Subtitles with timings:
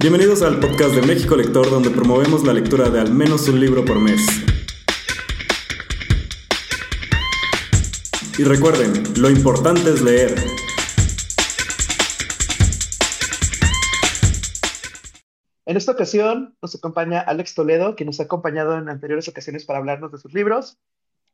[0.00, 3.84] Bienvenidos al podcast de México Lector, donde promovemos la lectura de al menos un libro
[3.84, 4.20] por mes.
[8.38, 10.36] Y recuerden, lo importante es leer.
[15.66, 19.80] En esta ocasión nos acompaña Alex Toledo, que nos ha acompañado en anteriores ocasiones para
[19.80, 20.78] hablarnos de sus libros,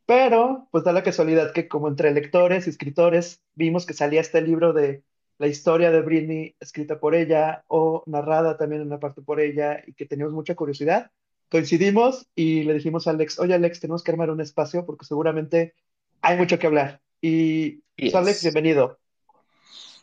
[0.07, 4.41] pero pues da la casualidad que como entre lectores y escritores vimos que salía este
[4.41, 5.05] libro de
[5.39, 9.83] la historia de Britney escrita por ella o narrada también en una parte por ella
[9.87, 11.11] y que teníamos mucha curiosidad,
[11.51, 15.75] coincidimos y le dijimos a Alex, oye Alex, tenemos que armar un espacio porque seguramente
[16.23, 17.01] hay mucho que hablar.
[17.21, 18.99] Y pues, Alex, bienvenido.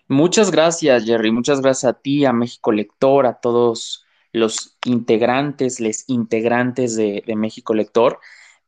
[0.08, 1.32] Muchas gracias, Jerry.
[1.32, 7.36] Muchas gracias a ti, a México Lector, a todos los integrantes, les integrantes de, de
[7.36, 8.20] México Lector.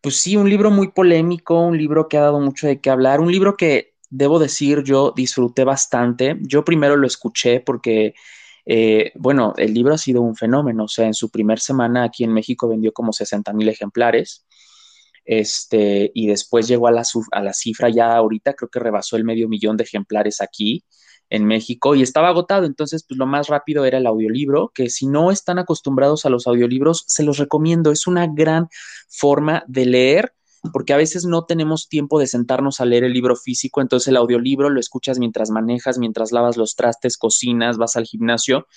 [0.02, 3.20] Pues sí, un libro muy polémico, un libro que ha dado mucho de qué hablar,
[3.22, 6.38] un libro que debo decir, yo disfruté bastante.
[6.41, 8.13] Yo primero lo escuché porque,
[8.66, 10.83] eh, bueno, el libro ha sido un fenómeno.
[10.86, 14.45] O sea, en su primer semana aquí en México vendió como 60 mil ejemplares.
[15.25, 19.23] Este, y después llegó a la, a la cifra ya ahorita, creo que rebasó el
[19.23, 20.84] medio millón de ejemplares aquí
[21.30, 22.66] en México y estaba agotado.
[22.66, 26.45] Entonces, pues lo más rápido era el audiolibro, que si no están acostumbrados a los
[26.45, 27.91] audiolibros, se los recomiendo.
[27.91, 28.67] Es una gran
[29.09, 30.34] forma de leer
[30.72, 34.17] porque a veces no tenemos tiempo de sentarnos a leer el libro físico, entonces el
[34.17, 38.67] audiolibro lo escuchas mientras manejas, mientras lavas los trastes, cocinas, vas al gimnasio.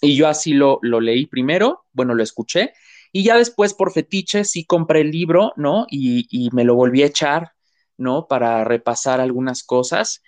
[0.00, 2.72] Y yo así lo, lo leí primero, bueno, lo escuché,
[3.12, 5.86] y ya después por fetiche sí compré el libro, ¿no?
[5.88, 7.52] Y, y me lo volví a echar,
[7.96, 8.26] ¿no?
[8.26, 10.22] Para repasar algunas cosas.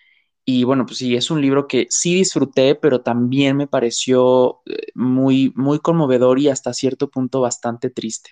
[0.45, 4.93] Y bueno, pues sí, es un libro que sí disfruté, pero también me pareció eh,
[4.95, 8.31] muy, muy conmovedor y hasta cierto punto bastante triste.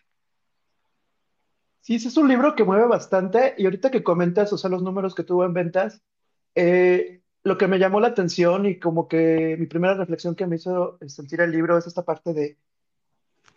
[1.85, 4.83] Sí, ese es un libro que mueve bastante y ahorita que comentas, o sea, los
[4.83, 6.01] números que tuvo en ventas,
[6.55, 10.57] eh, lo que me llamó la atención y como que mi primera reflexión que me
[10.57, 12.57] hizo sentir el libro es esta parte de,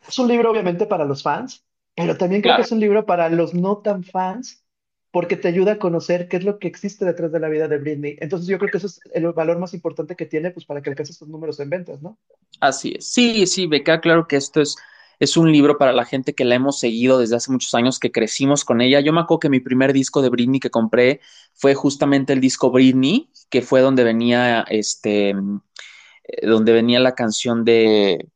[0.06, 1.63] es un libro obviamente para los fans,
[1.96, 4.62] pero también creo que es un libro para los no tan fans,
[5.09, 7.78] porque te ayuda a conocer qué es lo que existe detrás de la vida de
[7.78, 8.18] Britney.
[8.19, 10.90] Entonces yo creo que eso es el valor más importante que tiene, pues para que
[10.90, 12.18] alcance estos números en ventas, ¿no?
[12.59, 13.07] Así es.
[13.07, 14.75] Sí, sí, me queda claro que esto es
[15.19, 18.11] es un libro para la gente que la hemos seguido desde hace muchos años, que
[18.11, 19.00] crecimos con ella.
[19.00, 21.22] Yo me acuerdo que mi primer disco de Britney que compré
[21.53, 27.66] fue justamente el disco Britney, que fue donde venía este, eh, donde venía la canción
[27.66, 28.29] de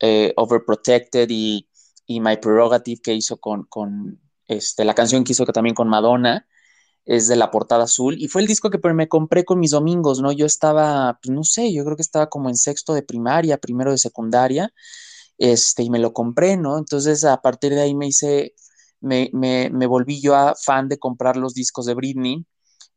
[0.00, 1.68] eh, Overprotected y,
[2.06, 6.46] y, My Prerogative que hizo con, con este, la canción que hizo también con Madonna
[7.04, 10.20] es de la portada azul y fue el disco que me compré con mis domingos,
[10.20, 10.30] ¿no?
[10.30, 13.90] Yo estaba, pues no sé, yo creo que estaba como en sexto de primaria, primero
[13.90, 14.72] de secundaria
[15.38, 16.78] este, y me lo compré, ¿no?
[16.78, 18.54] Entonces a partir de ahí me hice,
[19.00, 22.44] me, me, me volví yo a fan de comprar los discos de Britney,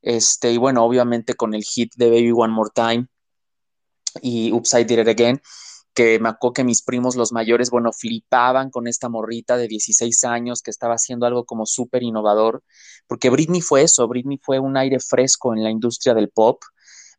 [0.01, 3.07] este, y bueno, obviamente con el hit de Baby One More Time
[4.21, 5.41] y Upside Did It Again,
[5.93, 10.23] que me acuerdo que mis primos, los mayores, bueno, flipaban con esta morrita de 16
[10.23, 12.63] años que estaba haciendo algo como súper innovador,
[13.07, 16.63] porque Britney fue eso, Britney fue un aire fresco en la industria del pop,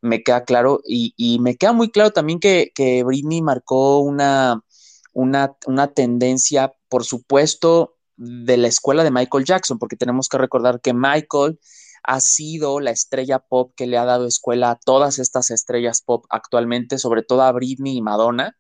[0.01, 4.63] me queda claro, y, y me queda muy claro también que, que Britney marcó una,
[5.13, 5.57] una,
[5.95, 11.59] tendencia, por supuesto, de la escuela de Michael Jackson, porque tenemos que recordar que Michael
[12.05, 16.25] ha sido la estrella pop que le ha dado escuela a todas estas estrellas pop
[16.31, 18.57] actualmente, sobre todo a Britney y Madonna,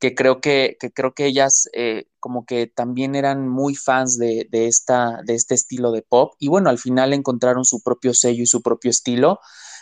[0.00, 4.66] que creo que, creo que ellas eh, como que también eran muy fans de, de,
[4.66, 8.46] esta, de este estilo de pop y bueno, al final encontraron su propio sello y
[8.46, 9.38] su propio estilo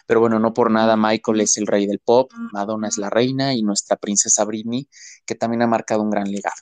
[0.06, 3.54] pero bueno, no por nada Michael es el rey del pop, Madonna es la reina
[3.54, 4.88] y nuestra princesa Britney,
[5.26, 6.56] que también ha marcado un gran legado.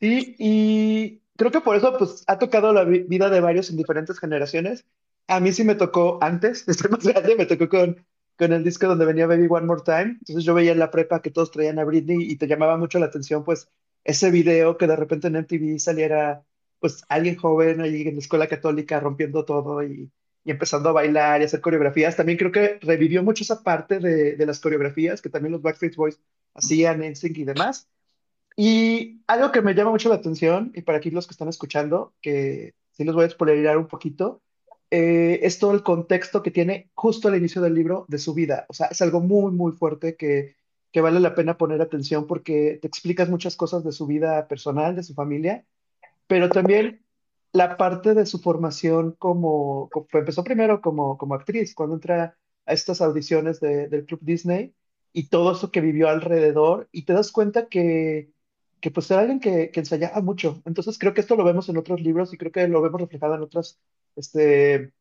[0.00, 4.18] Sí, y creo que por eso pues ha tocado la vida de varios en diferentes
[4.18, 4.84] generaciones.
[5.26, 8.04] A mí sí me tocó antes, estoy más grande, me tocó con,
[8.38, 10.16] con el disco donde venía Baby One More Time.
[10.20, 12.98] Entonces yo veía en la prepa que todos traían a Britney y te llamaba mucho
[12.98, 13.68] la atención pues
[14.04, 16.44] ese video que de repente en MTV saliera
[16.78, 20.10] pues alguien joven ahí en la escuela católica rompiendo todo y
[20.46, 22.14] y empezando a bailar y hacer coreografías.
[22.14, 25.96] También creo que revivió mucho esa parte de, de las coreografías que también los Backstreet
[25.96, 26.20] Boys
[26.54, 27.88] hacían en Sync y demás.
[28.56, 32.14] Y algo que me llama mucho la atención, y para aquí los que están escuchando,
[32.22, 34.40] que sí los voy a spoilerar un poquito,
[34.92, 38.66] eh, es todo el contexto que tiene justo al inicio del libro de su vida.
[38.68, 40.54] O sea, es algo muy, muy fuerte que,
[40.92, 44.94] que vale la pena poner atención porque te explicas muchas cosas de su vida personal,
[44.94, 45.64] de su familia,
[46.28, 47.02] pero también
[47.52, 53.60] la parte de su formación como, empezó primero como, actriz, cuando entra a estas audiciones
[53.60, 54.74] del Club Disney
[55.12, 58.30] y todo eso que vivió alrededor y te das cuenta que,
[58.80, 60.62] que pues era alguien que, ensayaba mucho.
[60.66, 63.34] Entonces creo que esto lo vemos en otros libros y creo que lo vemos reflejado
[63.36, 63.80] en otras
[64.16, 64.92] este,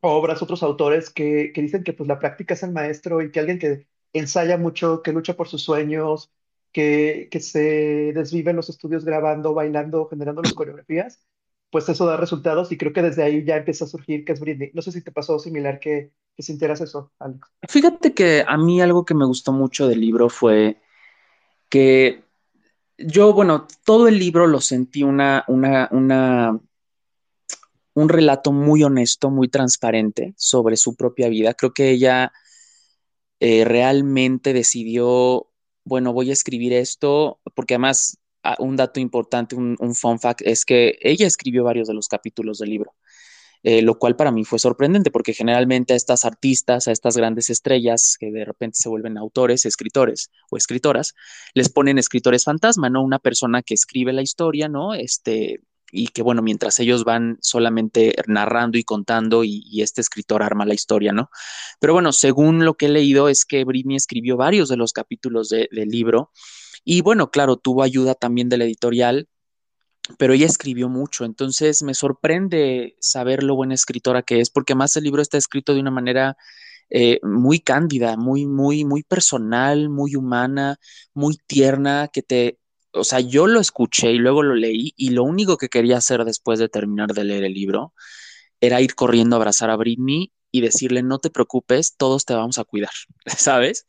[0.00, 3.40] obras, otros autores que, que dicen que pues la práctica es el maestro y que
[3.40, 6.30] alguien que ensaya mucho, que lucha por sus sueños,
[6.72, 11.26] que, que se desvive en los estudios grabando, bailando, generando las coreografías,
[11.70, 14.40] pues eso da resultados y creo que desde ahí ya empieza a surgir que es
[14.40, 14.70] Britney.
[14.74, 17.46] No sé si te pasó similar que, que sintieras eso, Alex.
[17.68, 20.80] Fíjate que a mí algo que me gustó mucho del libro fue
[21.68, 22.24] que
[22.96, 26.58] yo, bueno, todo el libro lo sentí una, una, una,
[27.94, 31.54] un relato muy honesto, muy transparente sobre su propia vida.
[31.54, 32.32] Creo que ella
[33.40, 35.48] eh, realmente decidió,
[35.84, 38.18] bueno, voy a escribir esto, porque además
[38.58, 42.58] un dato importante, un, un, fun fact, es que ella escribió varios de los capítulos
[42.58, 42.94] del libro,
[43.62, 47.50] eh, lo cual para mí fue sorprendente, porque generalmente a estas artistas, a estas grandes
[47.50, 51.14] estrellas que de repente se vuelven autores, escritores o escritoras,
[51.54, 53.02] les ponen escritores fantasma, ¿no?
[53.02, 54.94] Una persona que escribe la historia, ¿no?
[54.94, 55.60] Este,
[55.90, 60.66] y que bueno, mientras ellos van solamente narrando y contando y, y, este escritor arma
[60.66, 61.30] la historia, ¿no?
[61.80, 65.48] Pero bueno, según lo que he leído es que Britney escribió varios de los capítulos
[65.48, 66.30] de, del libro
[66.84, 69.28] y bueno, claro, tuvo ayuda también de la editorial,
[70.18, 74.96] pero ella escribió mucho, entonces me sorprende saber lo buena escritora que es, porque más
[74.96, 76.36] el libro está escrito de una manera
[76.90, 80.78] eh, muy cándida, muy, muy, muy personal, muy humana,
[81.12, 82.58] muy tierna, que te,
[82.92, 86.24] o sea, yo lo escuché y luego lo leí y lo único que quería hacer
[86.24, 87.92] después de terminar de leer el libro
[88.60, 92.58] era ir corriendo a abrazar a Britney y decirle, no te preocupes, todos te vamos
[92.58, 92.90] a cuidar,
[93.26, 93.86] ¿sabes?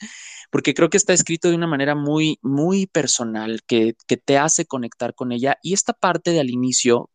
[0.51, 4.65] Porque creo que está escrito de una manera muy, muy personal, que, que te hace
[4.65, 5.57] conectar con ella.
[5.61, 7.09] Y esta parte de al inicio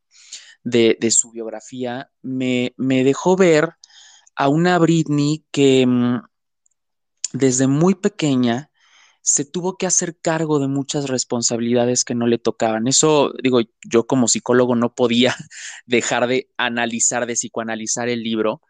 [0.63, 3.75] de, de su biografía me, me, dejó ver
[4.35, 6.23] a una Britney que mmm,
[7.33, 8.71] desde muy pequeña
[9.21, 12.87] se tuvo que hacer cargo de muchas responsabilidades que no le tocaban.
[12.87, 15.35] Eso, digo, yo como psicólogo no podía
[15.87, 18.61] dejar de analizar, de psicoanalizar el libro,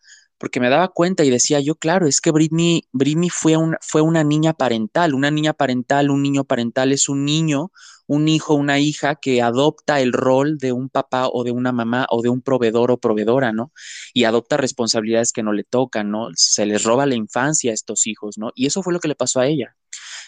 [0.44, 4.02] porque me daba cuenta y decía yo, claro, es que Britney, Britney fue, un, fue
[4.02, 7.72] una niña parental, una niña parental, un niño parental es un niño,
[8.06, 12.06] un hijo, una hija que adopta el rol de un papá o de una mamá
[12.10, 13.72] o de un proveedor o proveedora, ¿no?
[14.12, 16.28] Y adopta responsabilidades que no le tocan, ¿no?
[16.34, 18.50] Se les roba la infancia a estos hijos, ¿no?
[18.54, 19.74] Y eso fue lo que le pasó a ella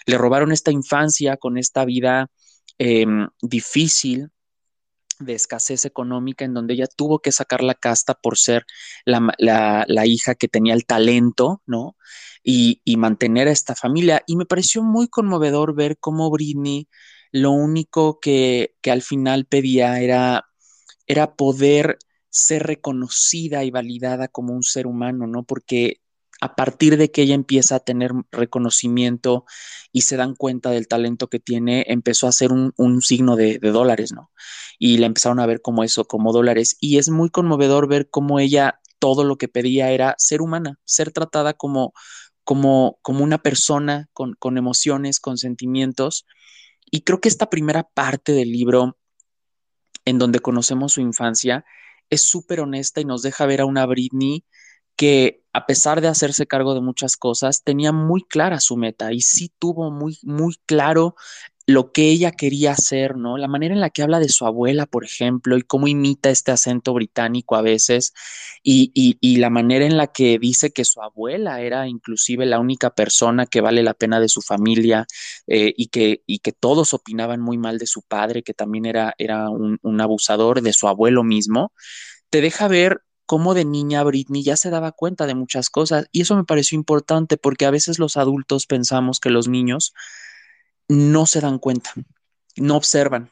[0.06, 2.30] le robaron esta infancia con esta vida
[2.78, 3.04] eh,
[3.42, 4.30] difícil
[5.18, 8.64] de escasez económica en donde ella tuvo que sacar la casta por ser
[9.04, 11.96] la, la, la hija que tenía el talento, ¿no?
[12.42, 14.22] Y, y, mantener a esta familia.
[14.26, 16.88] Y me pareció muy conmovedor ver cómo Britney
[17.32, 20.46] lo único que, que al final pedía era,
[21.06, 21.98] era poder
[22.30, 25.44] ser reconocida y validada como un ser humano, ¿no?
[25.44, 26.00] Porque
[26.40, 29.44] a partir de que ella empieza a tener reconocimiento
[29.92, 33.58] y se dan cuenta del talento que tiene, empezó a hacer un, un signo de,
[33.58, 34.30] de, dólares, ¿no?
[34.78, 36.76] Y la empezaron a ver como eso, como dólares.
[36.80, 41.12] Y es muy conmovedor ver cómo ella todo lo que pedía era ser humana, ser
[41.12, 41.94] tratada como,
[42.44, 46.26] como, como una persona con, con emociones, con sentimientos.
[46.90, 48.98] Y creo que esta primera parte del libro,
[50.04, 51.64] en donde conocemos su infancia,
[52.10, 54.44] es súper honesta y nos deja ver a una Britney
[54.96, 59.22] que a pesar de hacerse cargo de muchas cosas, tenía muy clara su meta y
[59.22, 61.14] sí tuvo muy, muy claro
[61.66, 63.38] lo que ella quería hacer, ¿no?
[63.38, 66.52] La manera en la que habla de su abuela, por ejemplo, y cómo imita este
[66.52, 68.12] acento británico a veces,
[68.62, 72.90] y, y, la manera en la que dice que su abuela era inclusive la única
[72.90, 75.06] persona que vale la pena de su familia,
[75.46, 79.14] eh, y, que, y que todos opinaban muy mal de su padre, que también era,
[79.16, 81.72] era un abusador de su abuelo mismo,
[82.30, 86.22] te deja ver cómo de niña Britney ya se daba cuenta de muchas cosas y
[86.22, 89.92] eso me pareció importante porque a veces los adultos pensamos que los niños
[90.88, 91.92] no se dan cuenta,
[92.56, 93.30] no observan.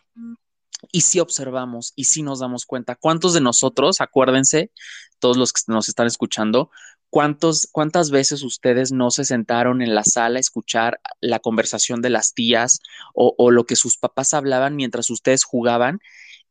[0.92, 4.70] Y si sí observamos y si sí nos damos cuenta, ¿cuántos de nosotros, acuérdense,
[5.18, 6.70] todos los que nos están escuchando,
[7.08, 12.10] cuántos, cuántas veces ustedes no se sentaron en la sala a escuchar la conversación de
[12.10, 12.80] las tías
[13.14, 16.00] o, o lo que sus papás hablaban mientras ustedes jugaban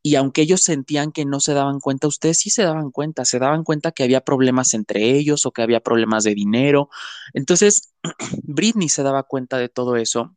[0.04, 3.40] y aunque ellos sentían que no se daban cuenta, ustedes sí se daban cuenta, se
[3.40, 6.90] daban cuenta que había problemas entre ellos o que había problemas de dinero.
[7.34, 7.94] Entonces,
[8.44, 10.36] Britney se daba cuenta de todo eso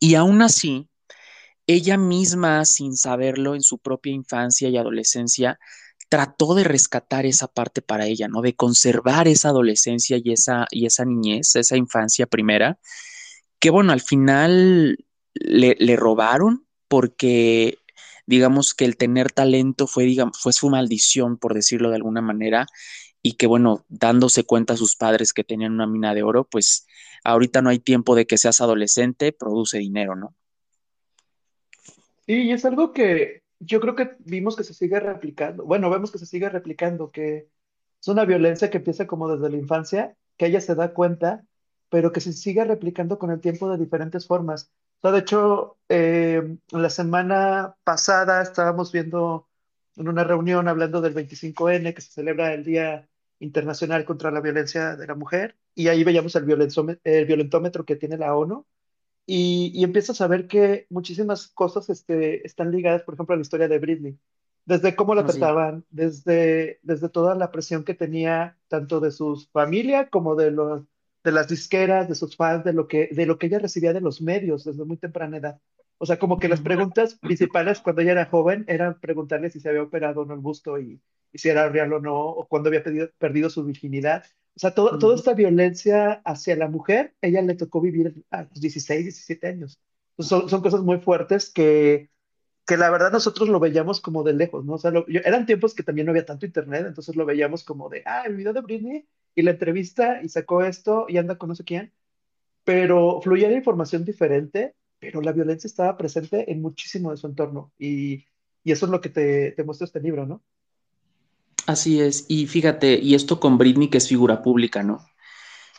[0.00, 0.88] y aún así,
[1.66, 5.58] ella misma, sin saberlo, en su propia infancia y adolescencia,
[6.08, 8.40] trató de rescatar esa parte para ella, ¿no?
[8.40, 12.78] De conservar esa adolescencia y esa, y esa niñez, esa infancia primera,
[13.58, 17.78] que bueno, al final le, le robaron porque
[18.26, 22.66] digamos que el tener talento fue, digamos, fue su maldición, por decirlo de alguna manera,
[23.22, 26.86] y que bueno, dándose cuenta a sus padres que tenían una mina de oro, pues
[27.24, 30.34] ahorita no hay tiempo de que seas adolescente, produce dinero, ¿no?
[32.26, 36.10] Sí, y es algo que yo creo que vimos que se sigue replicando, bueno, vemos
[36.10, 37.48] que se sigue replicando, que
[38.00, 41.44] es una violencia que empieza como desde la infancia, que ella se da cuenta,
[41.88, 44.70] pero que se sigue replicando con el tiempo de diferentes formas.
[44.98, 49.48] O sea, de hecho, eh, la semana pasada estábamos viendo
[49.96, 54.96] en una reunión hablando del 25N, que se celebra el Día Internacional contra la Violencia
[54.96, 58.66] de la Mujer, y ahí veíamos el, violentómetro que tiene la ONU,
[59.26, 63.42] y, y empiezas a ver que muchísimas cosas este, están ligadas, por ejemplo, a la
[63.42, 64.18] historia de Britney,
[64.64, 65.38] desde cómo la Así.
[65.38, 70.82] trataban, desde, desde toda la presión que tenía, tanto de su familia como de los,
[71.26, 74.00] de las disqueras, de sus fans, de lo que, de lo que ella recibía de
[74.00, 75.60] los medios desde muy temprana edad.
[75.98, 79.68] O sea, como que las preguntas principales cuando ella era joven eran preguntarle si se
[79.68, 81.00] había operado o no el busto y,
[81.32, 84.24] y si era real o no, o cuándo había pedido- perdido su virginidad.
[84.54, 88.60] O sea, todo- toda esta violencia hacia la mujer, ella le tocó vivir a los
[88.60, 89.78] 16, 17 años.
[90.18, 92.10] Son, son cosas muy fuertes que,
[92.66, 94.74] que la verdad nosotros lo veíamos como de lejos, ¿no?
[94.74, 97.64] O sea, lo- yo- eran tiempos que también no había tanto internet, entonces lo veíamos
[97.64, 99.06] como de, ah, el video de Britney
[99.36, 101.92] y la entrevista y sacó esto y anda con no sé quién,
[102.64, 108.24] pero fluía información diferente, pero la violencia estaba presente en muchísimo de su entorno y,
[108.64, 110.42] y eso es lo que te, te muestra este libro, ¿no?
[111.66, 112.24] Así es.
[112.28, 115.06] Y fíjate, y esto con Britney, que es figura pública, ¿no?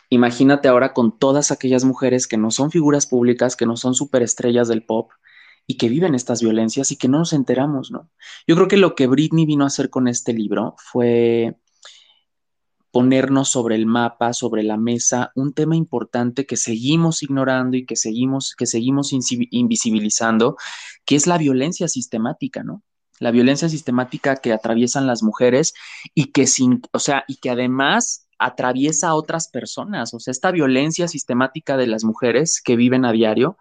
[0.10, 4.68] Imagínate ahora con todas aquellas mujeres que no son figuras públicas, que no son superestrellas
[4.68, 5.12] del pop
[5.66, 8.10] y que viven estas violencias y que no nos enteramos, ¿no?
[8.48, 11.58] Yo creo que lo que Britney vino a hacer con este libro fue
[12.92, 17.96] ponernos sobre el mapa, sobre la mesa, un tema importante que seguimos ignorando y que
[17.96, 20.58] seguimos, que seguimos invisibilizando,
[21.06, 22.84] que es la violencia sistemática, ¿no?
[23.20, 25.74] La violencia sistemática que atraviesan las mujeres
[26.14, 30.52] y que sin, o sea, y que además atraviesa a otras personas, o sea, esta
[30.52, 33.58] violencia sistemática de las mujeres que viven a diario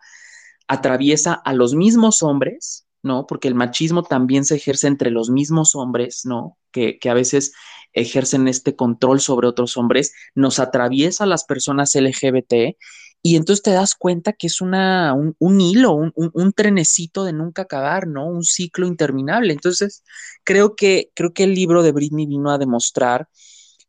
[0.68, 3.26] atraviesa a los mismos hombres, ¿no?
[3.26, 6.58] Porque el machismo también se ejerce entre los mismos hombres, ¿no?
[6.72, 7.52] Que, que a veces
[7.94, 12.76] ejercen este control sobre otros hombres, nos atraviesa a las personas LGBT
[13.22, 17.32] y entonces te das cuenta que es una, un, hilo, un, un, un, trenecito de
[17.32, 18.26] nunca acabar, ¿no?
[18.28, 19.52] Un ciclo interminable.
[19.52, 20.04] Entonces,
[20.44, 23.28] creo que, creo que el libro de Britney vino a demostrar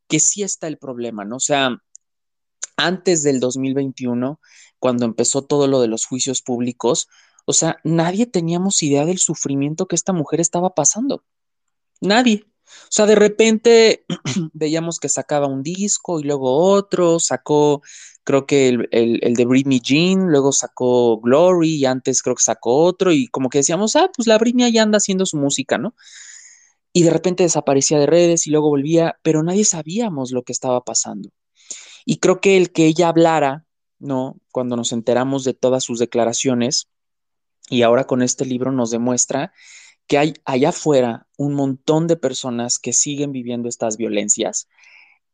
[0.07, 1.35] que sí está el problema, ¿no?
[1.35, 1.77] O sea,
[2.77, 4.39] antes del 2021,
[4.79, 7.07] cuando empezó todo lo de los juicios públicos,
[7.49, 11.23] o sea, nadie teníamos idea del sufrimiento que esta mujer estaba pasando.
[12.01, 12.43] Nadie.
[12.65, 14.05] O sea, de repente
[14.53, 17.81] veíamos que sacaba un disco y luego otro, sacó,
[18.25, 22.43] creo que el, el, el, de Britney Jean, luego sacó Glory y antes creo que
[22.43, 25.77] sacó otro y como que decíamos, ah, pues la Britney ya anda haciendo su música,
[25.77, 25.95] ¿no?
[26.91, 30.83] Y de repente desaparecía de redes y luego volvía, pero nadie sabíamos lo que estaba
[30.83, 31.29] pasando.
[32.05, 33.65] Y creo que el que ella hablara,
[33.99, 34.35] ¿no?
[34.51, 36.89] Cuando nos enteramos de todas sus declaraciones,
[37.69, 39.53] y ahora con este libro nos demuestra
[40.07, 44.67] que hay allá afuera un montón de personas que siguen viviendo estas violencias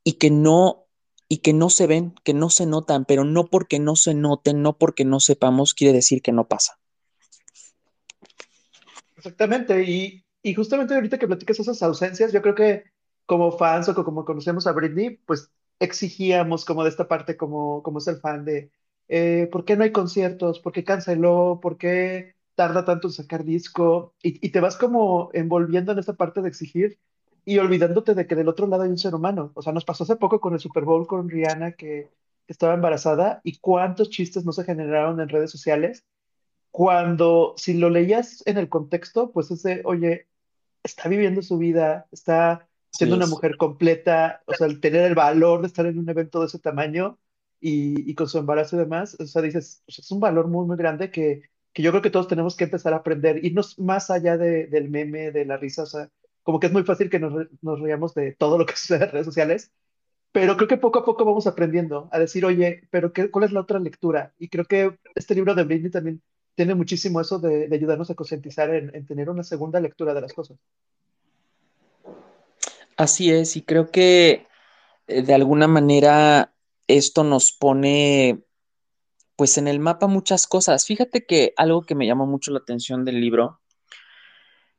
[0.03, 0.87] y que no
[1.29, 4.61] y que no se ven, que no se notan, pero no porque no se noten,
[4.61, 6.77] no porque no sepamos, quiere decir que no pasa.
[9.17, 12.83] Exactamente, y, y justamente ahorita que platicas esas ausencias, yo creo que
[13.25, 15.49] como fans o como conocemos a Britney, pues
[15.79, 18.69] exigíamos como de esta parte, como, como es el fan de,
[19.07, 20.59] eh, ¿por qué no hay conciertos?
[20.59, 21.59] ¿Por qué canceló?
[21.61, 24.13] ¿Por qué tarda tanto en sacar disco?
[24.21, 26.99] Y, y te vas como envolviendo en esta parte de exigir
[27.45, 29.51] y olvidándote de que del otro lado hay un ser humano.
[29.55, 32.09] O sea, nos pasó hace poco con el Super Bowl con Rihanna que,
[32.45, 36.03] estaba embarazada y cuántos chistes no se generaron en redes sociales
[36.71, 40.27] cuando si lo leías en el contexto, pues es de, oye,
[40.83, 45.15] está viviendo su vida, está Sí siendo una mujer completa, o sea, el tener el
[45.15, 47.17] valor de estar en un evento de ese tamaño
[47.63, 50.77] y, y con su embarazo y demás, o sea, dices, es un valor muy, muy
[50.77, 51.43] grande que,
[51.73, 54.89] que yo creo que todos tenemos que empezar a aprender, irnos más allá de- del
[54.91, 56.11] meme, de la risa, o sea,
[56.43, 59.11] como que es muy fácil que nos, nos riamos de todo lo que sucede en
[59.13, 59.71] redes sociales,
[60.31, 63.51] pero creo que poco a poco vamos aprendiendo a decir, oye, pero qué, ¿cuál es
[63.53, 64.33] la otra lectura?
[64.39, 66.21] Y creo que este libro de Britney también
[66.55, 70.21] tiene muchísimo eso de, de ayudarnos a concientizar en, en tener una segunda lectura de
[70.21, 70.59] las cosas.
[72.97, 74.47] Así es, y creo que
[75.07, 76.52] eh, de alguna manera
[76.87, 78.43] esto nos pone
[79.35, 80.85] pues en el mapa muchas cosas.
[80.85, 83.61] Fíjate que algo que me llamó mucho la atención del libro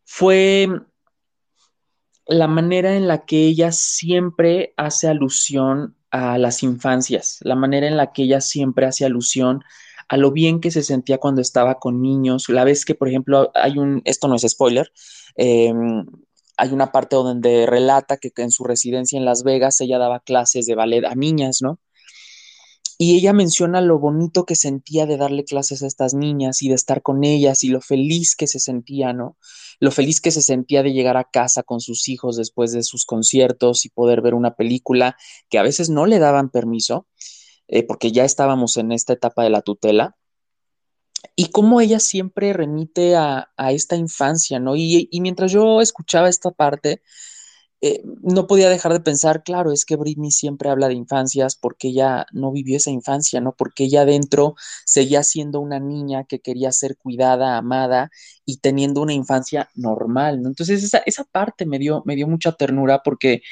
[0.04, 0.68] fue
[2.26, 7.96] la manera en la que ella siempre hace alusión a las infancias, la manera en
[7.96, 9.62] la que ella siempre hace alusión
[10.08, 12.48] a lo bien que se sentía cuando estaba con niños.
[12.48, 14.92] La vez que, por ejemplo, hay un, esto no es spoiler,
[15.36, 15.72] eh,
[16.56, 20.66] hay una parte donde relata que en su residencia en Las Vegas ella daba clases
[20.66, 21.80] de ballet a niñas, ¿no?
[22.96, 26.76] Y ella menciona lo bonito que sentía de darle clases a estas niñas y de
[26.76, 29.36] estar con ellas y lo feliz que se sentía, ¿no?
[29.80, 33.04] Lo feliz que se sentía de llegar a casa con sus hijos después de sus
[33.04, 35.16] conciertos y poder ver una película
[35.48, 37.08] que a veces no le daban permiso,
[37.66, 40.16] eh, porque ya estábamos en esta etapa de la tutela.
[41.36, 44.76] y cómo ella siempre remite a, esta infancia, ¿no?
[44.76, 47.02] Y, mientras yo escuchaba esta parte,
[47.86, 51.88] eh, no podía dejar de pensar, claro, es que Britney siempre habla de infancias porque
[51.88, 53.54] ella no vivió esa infancia, ¿no?
[53.54, 54.54] Porque ella adentro
[54.86, 58.10] seguía siendo una niña que quería ser cuidada, amada
[58.46, 60.48] y teniendo una infancia normal, ¿no?
[60.48, 63.42] Entonces esa, esa parte me dio, me dio mucha ternura porque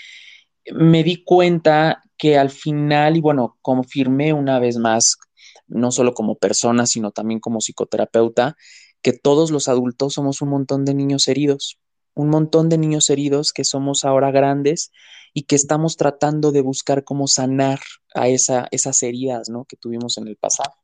[0.72, 5.18] me di cuenta que al final, y bueno, confirmé una vez más
[5.66, 8.56] no solo como persona, sino también como psicoterapeuta,
[9.02, 11.78] que todos los adultos somos un montón de niños heridos,
[12.14, 14.92] un montón de niños heridos que somos ahora grandes
[15.34, 17.80] y que estamos tratando de buscar cómo sanar
[18.14, 19.64] a esa, esas heridas ¿no?
[19.64, 20.74] que tuvimos en el pasado.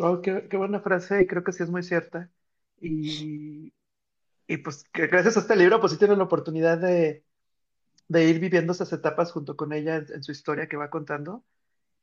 [0.00, 2.30] Oh, qué, buena frase y creo que sí es muy cierta.
[2.80, 3.72] Y,
[4.46, 7.24] y pues gracias a este libro pues sí tienen la oportunidad de,
[8.08, 11.44] de ir viviendo esas etapas junto con ella en su historia que va contando.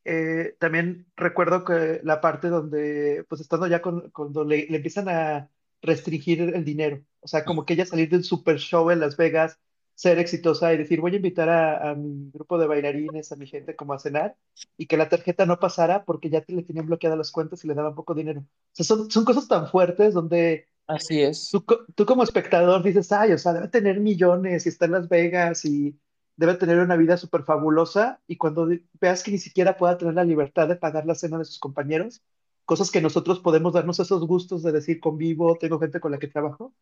[0.06, 5.50] Eh, también recuerdo que la parte donde, pues estando ya con, cuando le, empiezan a
[5.82, 9.58] restringir el dinero, o sea, como que ella salir del super show en Las Vegas,
[9.96, 13.76] ser exitosa y decir, voy a invitar a, mi grupo de bailarines, a mi gente
[13.76, 14.38] como a cenar,
[14.78, 17.74] y que la tarjeta no pasara porque ya le tenían bloqueadas las cuentas y le
[17.74, 18.42] daban poco dinero.
[18.42, 20.68] O sea, son, son cosas tan fuertes donde...
[20.86, 21.50] Así es.
[21.50, 21.66] Tú,
[21.96, 25.66] tú como espectador dices, ay, o sea, debe tener millones y está en Las Vegas
[25.66, 26.00] y
[26.38, 28.70] debe tener una vida súper fabulosa y cuando
[29.02, 32.22] veas que ni siquiera pueda tener la libertad de pagar la cena de sus compañeros,
[32.66, 36.28] cosas que nosotros podemos darnos esos gustos de decir convivo, tengo gente con la que
[36.28, 36.76] trabajo,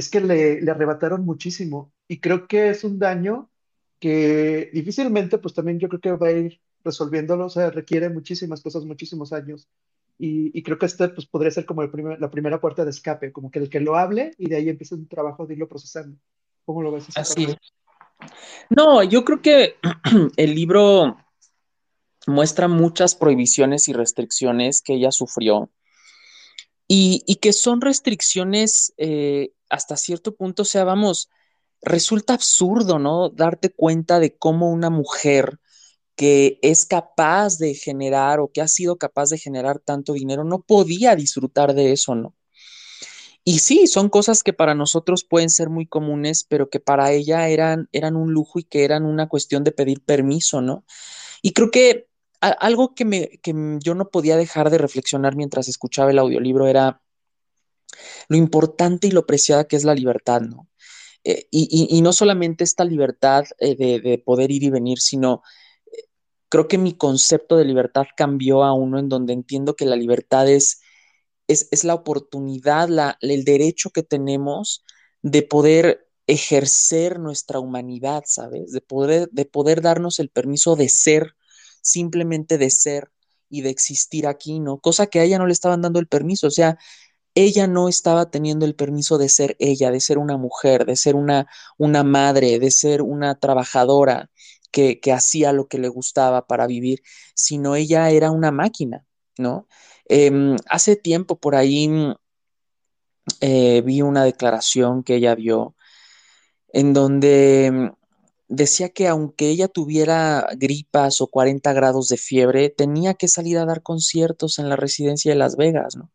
[0.00, 3.50] es que le, le arrebataron muchísimo y creo que es un daño
[3.98, 8.62] que difícilmente, pues también yo creo que va a ir resolviéndolo, o sea, requiere muchísimas
[8.62, 9.68] cosas, muchísimos años.
[10.18, 12.90] Y, y creo que este pues, podría ser como el primer, la primera puerta de
[12.90, 15.68] escape, como que el que lo hable y de ahí empieza un trabajo de irlo
[15.68, 16.16] procesando.
[16.64, 17.06] ¿Cómo lo ves?
[17.14, 17.56] Así es.
[18.70, 19.76] No, yo creo que
[20.36, 21.18] el libro
[22.26, 25.70] muestra muchas prohibiciones y restricciones que ella sufrió
[26.92, 31.30] y, que son restricciones eh, hasta cierto punto, o sea, vamos,
[31.82, 33.30] resulta absurdo, ¿no?
[33.30, 35.58] Darte cuenta de cómo una mujer
[36.16, 40.60] que es capaz de generar o que ha sido capaz de generar tanto dinero no
[40.62, 42.34] podía disfrutar de eso, ¿no?
[43.42, 47.48] Y sí, son cosas que para nosotros pueden ser muy comunes, pero que para ella
[47.48, 50.84] eran, eran un lujo y que eran una cuestión de pedir permiso, ¿no?
[51.40, 52.06] Y creo que
[52.40, 57.02] algo que, me, que yo no podía dejar de reflexionar mientras escuchaba el audiolibro era
[58.28, 60.68] lo importante y lo preciada que es la libertad, ¿no?
[61.24, 65.42] Eh, y, no solamente esta libertad eh, de, de, poder ir y venir, sino
[65.92, 66.04] eh,
[66.48, 70.48] creo que mi concepto de libertad cambió a uno en donde entiendo que la libertad
[70.48, 70.80] es
[71.50, 74.84] es, la oportunidad, la, el derecho que tenemos
[75.22, 78.72] de poder ejercer nuestra humanidad, ¿sabes?
[78.72, 81.34] De poder, de poder darnos el permiso de ser,
[81.82, 83.10] simplemente de ser
[83.48, 84.78] y de existir aquí, ¿no?
[84.78, 86.78] Cosa que a ella no le estaban dando el permiso, o sea,
[87.34, 91.16] ella no estaba teniendo el permiso de ser ella, de ser una mujer, de ser
[91.16, 91.46] una,
[91.78, 94.30] una madre, de ser una trabajadora
[94.70, 97.02] que, que hacía lo que le gustaba para vivir,
[97.34, 99.04] sino ella era una máquina,
[99.38, 99.66] ¿no?
[100.06, 101.88] Em, hace tiempo por ahí
[103.40, 105.76] eh, vi una declaración que ella dio
[106.72, 107.92] en donde
[108.48, 113.66] decía que aunque ella tuviera gripas o 40 grados de fiebre, tenía que salir a
[113.66, 116.10] dar conciertos en la residencia de Las Vegas, ¿no?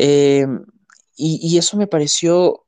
[0.00, 0.64] Em,
[1.16, 2.64] y, y, eso me pareció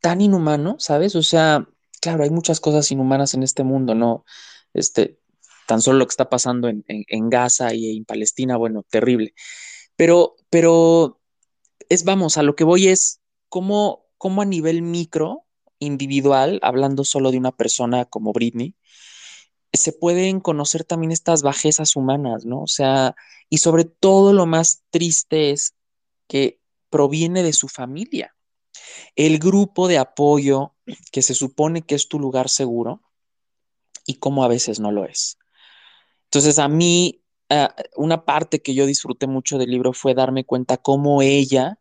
[0.00, 1.14] tan inhumano, ¿sabes?
[1.14, 1.68] O sea,
[2.00, 4.24] claro, hay muchas cosas inhumanas en este mundo, ¿no?
[4.74, 5.20] Este,
[5.66, 9.34] tan solo lo que está pasando en, Gaza y en Palestina, bueno, terrible.
[9.96, 11.20] Pero, pero
[11.88, 15.44] es, vamos, a lo que voy es cómo, cómo a nivel micro,
[15.78, 18.74] individual, hablando solo de una persona como Britney,
[19.72, 22.62] se pueden conocer también estas bajezas humanas, ¿no?
[22.62, 23.14] O sea,
[23.50, 25.74] y sobre todo lo más triste es
[26.26, 26.60] que
[26.90, 28.34] proviene de su familia.
[29.14, 30.74] El grupo de apoyo
[31.12, 33.02] que se supone que es tu lugar seguro
[34.06, 35.38] y cómo a veces no lo es.
[36.24, 40.76] Entonces, a mí, ah, una parte que yo disfruté mucho del libro fue darme cuenta
[40.76, 41.78] cómo ella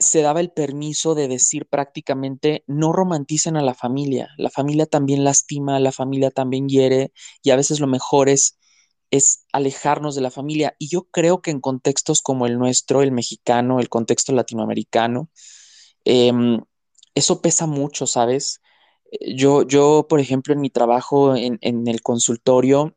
[0.00, 5.24] se daba el permiso de decir prácticamente no romanticen a la familia, la familia también
[5.24, 8.58] lastima, la familia también hiere y a veces lo mejor es,
[9.10, 10.74] es alejarnos de la familia.
[10.78, 15.30] Y yo creo que en contextos como el nuestro, el mexicano, el contexto latinoamericano,
[16.04, 16.60] em,
[17.14, 18.60] eso pesa mucho, ¿sabes?
[19.36, 22.96] Yo, yo, por ejemplo, en mi trabajo en, el consultorio,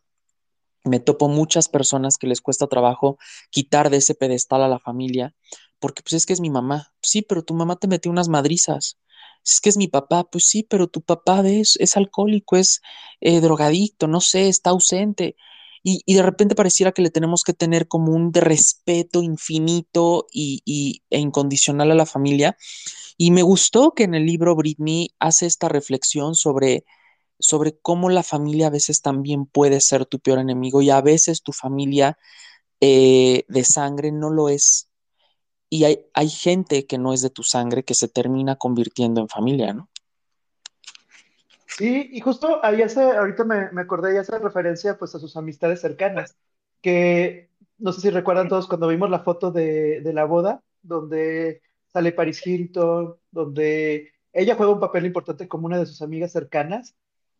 [0.85, 3.17] me topo muchas personas que les cuesta trabajo
[3.49, 5.35] quitar de ese pedestal a la familia,
[5.79, 6.93] porque pues es que es mi mamá.
[7.01, 8.99] Sí, pero tu mamá te metió unas madrizas.
[9.45, 12.81] Es que es mi papá, pues sí, pero tu papá es, es alcohólico, es
[13.21, 15.35] eh, drogadicto, no sé, está ausente.
[15.83, 21.03] Y, de repente pareciera que le tenemos que tener como un respeto infinito y, y,
[21.09, 22.57] e incondicional a la familia.
[23.17, 26.85] Y me gustó que en el libro Britney hace esta reflexión sobre,
[27.39, 31.43] sobre cómo la familia a veces también puede ser tu peor enemigo y a veces
[31.43, 32.17] tu familia
[32.79, 34.89] eh, de sangre no lo es.
[35.69, 39.27] Y hay, hay gente que no es de tu sangre que se termina convirtiendo en
[39.29, 39.89] familia, ¿no?
[41.77, 45.35] Sí, y justo ahí hace, ahorita me, me acordé y hace referencia pues a sus
[45.35, 46.37] amistades cercanas,
[46.81, 51.61] que no sé si recuerdan todos cuando vimos la foto de, de la boda, donde
[51.87, 56.95] sale Paris Hilton, donde ella juega un papel importante como una de sus amigas cercanas.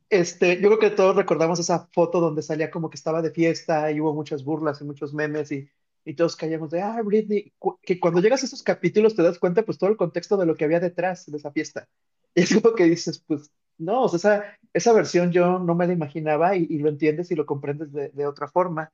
[0.09, 3.91] Este, yo creo que todos recordamos esa foto donde salía como que estaba de fiesta
[3.91, 5.69] y hubo muchas burlas y muchos memes y,
[6.05, 9.63] y todos callamos de, ah, Britney, que cuando llegas a esos capítulos te das cuenta
[9.63, 11.87] pues todo el contexto de lo que había detrás de esa fiesta.
[12.35, 13.51] Y es como que dices, pues
[13.83, 17.35] no, o sea, esa, esa versión yo no me la imaginaba y, lo entiendes y
[17.35, 18.91] lo comprendes de, otra forma.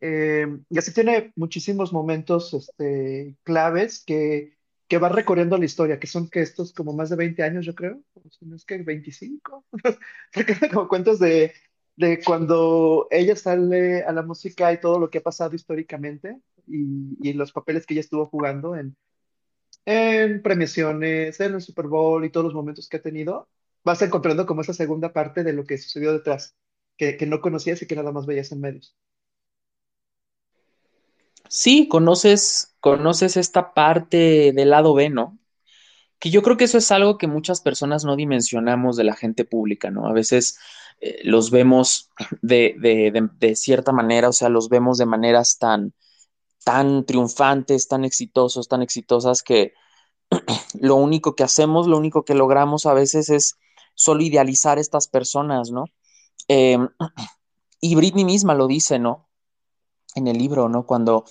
[0.00, 4.56] Eh, y así tiene muchísimos momentos este, claves que,
[4.88, 7.74] que van recorriendo la historia, que son que estos como más de 20 años, yo
[7.74, 9.64] creo, si no es que 25,
[10.72, 11.52] como cuentos de,
[11.96, 17.16] de cuando ella sale a la música y todo lo que ha pasado históricamente y,
[17.20, 18.96] y los papeles que ella estuvo jugando en,
[19.86, 23.48] en premiaciones, en el Super Bowl y todos los momentos que ha tenido
[23.86, 26.56] vas encontrando como esa segunda parte de lo que sucedió detrás,
[26.96, 28.96] que, que no conocías y que nada más veías en medios.
[31.48, 35.38] Sí, conoces, conoces esta parte del lado B, ¿no?
[36.18, 39.44] Que yo creo que eso es algo que muchas personas no dimensionamos de la gente
[39.44, 40.08] pública, ¿no?
[40.08, 40.58] A veces
[41.00, 42.10] eh, los vemos
[42.42, 45.94] de, de, de, de, cierta manera, o sea, los vemos de maneras tan,
[46.64, 49.74] tan triunfantes, tan exitosos, tan exitosas que
[50.80, 53.56] lo único que hacemos, lo único que logramos a veces es
[53.96, 55.86] solo idealizar estas personas, ¿no?
[56.46, 56.78] Eh,
[57.80, 59.28] y Britney misma lo dice, ¿no?
[60.14, 60.86] En el libro, ¿no?
[60.86, 61.24] Cuando,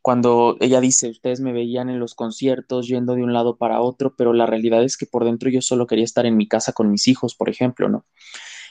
[0.00, 4.14] cuando ella dice, ustedes me veían en los conciertos yendo de un lado para otro,
[4.16, 6.90] pero la realidad es que por dentro yo solo quería estar en mi casa con
[6.90, 8.06] mis hijos, por ejemplo, ¿no?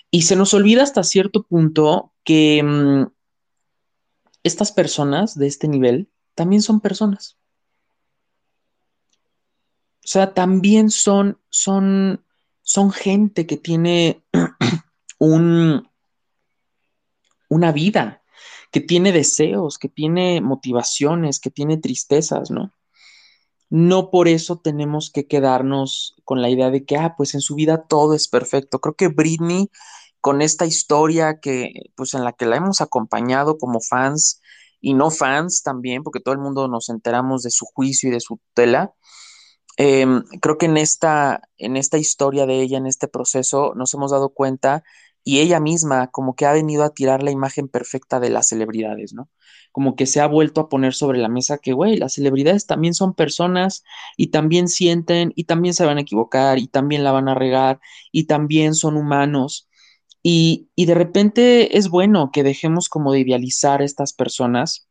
[0.09, 3.07] Y se nos olvida hasta cierto punto que mmm,
[4.43, 7.37] estas personas de este nivel también son personas.
[10.03, 12.25] O sea, también son, son
[12.63, 14.23] son gente que tiene
[15.19, 15.87] un,
[17.49, 18.23] una vida,
[18.71, 22.73] que tiene deseos, que tiene motivaciones, que tiene tristezas, ¿no?
[23.69, 27.55] No por eso tenemos que quedarnos con la idea de que, ah, pues en su
[27.55, 28.79] vida todo es perfecto.
[28.79, 29.69] Creo que Britney,
[30.21, 34.41] con esta historia que, pues en la que la hemos acompañado como fans
[34.79, 38.19] y no fans también, porque todo el mundo nos enteramos de su juicio y de
[38.19, 38.93] su tutela,
[39.77, 40.05] eh,
[40.41, 44.29] creo que en esta, en esta historia de ella, en este proceso, nos hemos dado
[44.29, 44.83] cuenta
[45.23, 49.13] y ella misma como que ha venido a tirar la imagen perfecta de las celebridades,
[49.13, 49.29] ¿no?
[49.71, 52.93] Como que se ha vuelto a poner sobre la mesa que, güey, las celebridades también
[52.93, 53.83] son personas
[54.17, 57.79] y también sienten y también se van a equivocar y también la van a regar
[58.11, 59.69] y también son humanos.
[60.21, 64.87] Y, y de repente es bueno que dejemos como de idealizar a estas personas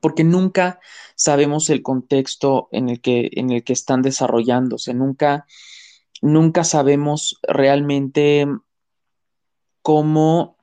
[0.00, 0.80] porque nunca
[1.14, 5.46] sabemos el contexto en el que, en el que están desarrollándose, nunca,
[6.22, 8.46] nunca sabemos realmente
[9.82, 10.56] cómo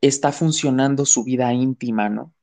[0.00, 2.34] está funcionando su vida íntima, ¿no?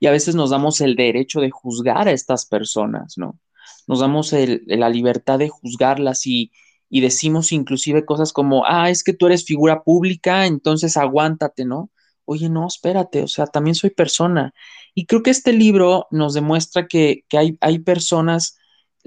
[0.00, 3.38] Y a veces nos damos el derecho de juzgar a estas personas, ¿no?
[3.86, 4.34] Nos damos
[4.66, 6.50] la libertad de juzgarlas y,
[6.88, 11.90] y decimos inclusive cosas como, ah, es que tú eres figura pública, entonces aguántate, ¿no?
[12.32, 14.54] Oye, no, espérate, o sea, también soy persona.
[14.94, 18.58] Y creo que este libro nos demuestra que, que hay, hay personas,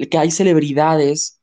[0.10, 1.42] que hay celebridades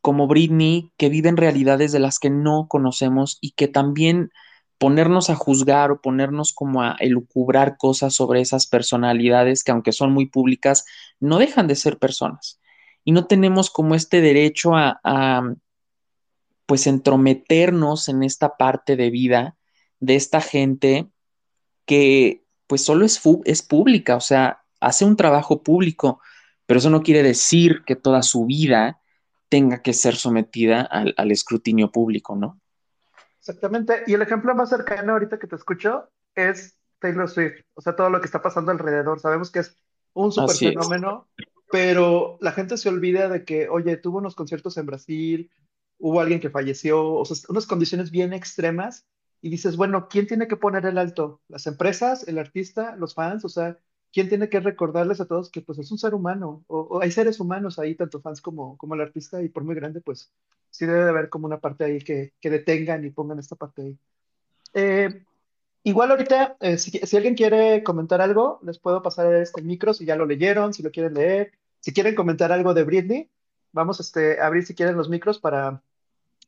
[0.00, 4.30] como Britney que viven realidades de las que no conocemos y que también
[4.78, 10.12] ponernos a juzgar o ponernos como a elucubrar cosas sobre esas personalidades que aunque son
[10.12, 10.84] muy públicas,
[11.20, 12.60] no dejan de ser personas.
[13.04, 15.54] Y no tenemos como este derecho a, a
[16.66, 19.56] pues entrometernos en esta parte de vida
[20.00, 21.08] de esta gente
[21.86, 26.20] que pues solo es, es pública, o sea, hace un trabajo público,
[26.66, 29.00] pero eso no quiere decir que toda su vida
[29.48, 32.60] tenga que ser sometida al, al, escrutinio público, ¿no?
[33.38, 34.02] Exactamente.
[34.06, 37.60] Y el ejemplo más cercano ahorita que te escucho es Taylor Swift.
[37.74, 39.20] O sea, todo lo que está pasando alrededor.
[39.20, 39.76] Sabemos que es
[40.14, 41.28] un super fenómeno,
[41.70, 45.50] pero la gente se olvida de que, oye, tuvo unos conciertos en Brasil,
[45.98, 49.06] hubo alguien que falleció, o sea, unas condiciones bien extremas
[49.44, 51.42] y dices, bueno, ¿quién tiene que poner el alto?
[51.48, 53.44] ¿Las empresas, el artista, los fans?
[53.44, 53.76] O sea,
[54.10, 56.64] ¿quién tiene que recordarles a todos que pues es un ser humano?
[56.66, 60.00] O, hay seres humanos ahí, tanto fans como, como el artista, y por muy grande,
[60.00, 60.32] pues
[60.70, 63.82] sí debe de haber como una parte ahí que, que detengan y pongan esta parte
[63.82, 63.98] ahí.
[64.72, 65.22] Eh,
[65.82, 70.06] igual ahorita, eh, si, si alguien quiere comentar algo, les puedo pasar este micro si
[70.06, 71.52] ya lo leyeron, si lo quieren leer.
[71.80, 73.28] Si quieren comentar algo de Britney,
[73.72, 75.82] vamos este, a abrir si quieren los micros para,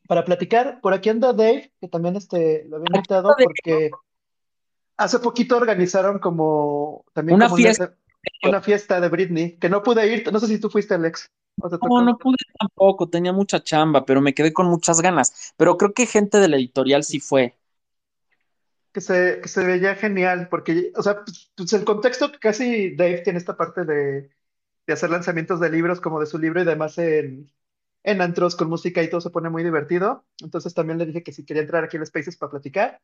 [0.07, 0.79] para platicar.
[0.81, 3.91] Por aquí anda Dave, que también este, lo había invitado porque
[4.97, 7.95] hace poquito organizaron como también Una como fiesta.
[8.43, 10.31] una fiesta de Britney, que no pude ir.
[10.31, 11.29] No sé si tú fuiste, Alex.
[11.61, 15.53] ¿O te No, no pude tampoco, tenía mucha chamba, pero me quedé con muchas ganas.
[15.57, 17.57] Pero creo que gente de la editorial sí fue.
[18.93, 22.95] que se, que se veía genial, porque, o sea, pues, pues el contexto que casi
[22.95, 24.31] Dave tiene esta parte de,
[24.87, 27.51] de hacer lanzamientos de libros como de su libro y además en,
[28.07, 30.23] en antros con música y todo se pone muy divertido.
[30.41, 33.01] Entonces también le dije que si quería entrar aquí en Spaces para platicar.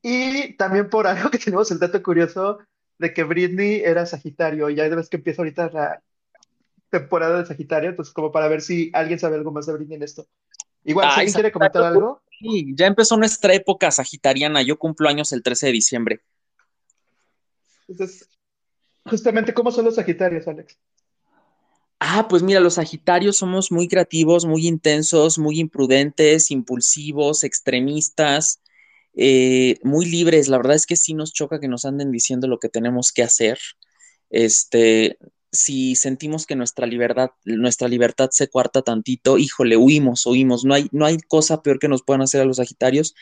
[0.00, 2.58] Y también por algo que tenemos el dato curioso
[2.98, 6.02] de que Britney era Sagitario y ya ves que empieza ahorita la
[6.88, 10.04] temporada de Sagitario, entonces como para ver si alguien sabe algo más de Britney en
[10.04, 10.26] esto.
[10.84, 14.62] Igual, si alguien quiere comentar algo, sí, ya empezó nuestra época sagitariana.
[14.62, 16.20] Yo cumplo años el 13 de diciembre.
[17.86, 18.26] entonces,
[19.04, 20.78] justamente, ¿cómo son los Sagitarios, Alex?
[22.00, 28.62] Ah, pues mira, los Sagitarios somos muy creativos, muy intensos, muy imprudentes, impulsivos, extremistas,
[29.14, 30.48] eh, muy libres.
[30.48, 33.22] La verdad es que sí nos choca que nos anden diciendo lo que tenemos que
[33.22, 33.58] hacer.
[34.30, 35.18] Este,
[35.52, 40.64] si sentimos que nuestra libertad, nuestra libertad se cuarta tantito, híjole, huimos, huimos.
[40.64, 43.14] No hay, no hay cosa peor que nos puedan hacer a los Sagitarios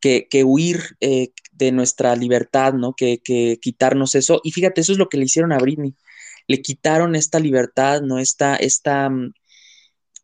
[0.00, 2.94] que, que huir eh, de nuestra libertad, ¿no?
[2.94, 4.40] Que, que quitarnos eso.
[4.42, 5.94] Y fíjate, eso es lo que le hicieron a Britney.
[6.46, 8.18] Le quitaron esta libertad, ¿no?
[8.18, 9.32] Esta, esta, mm,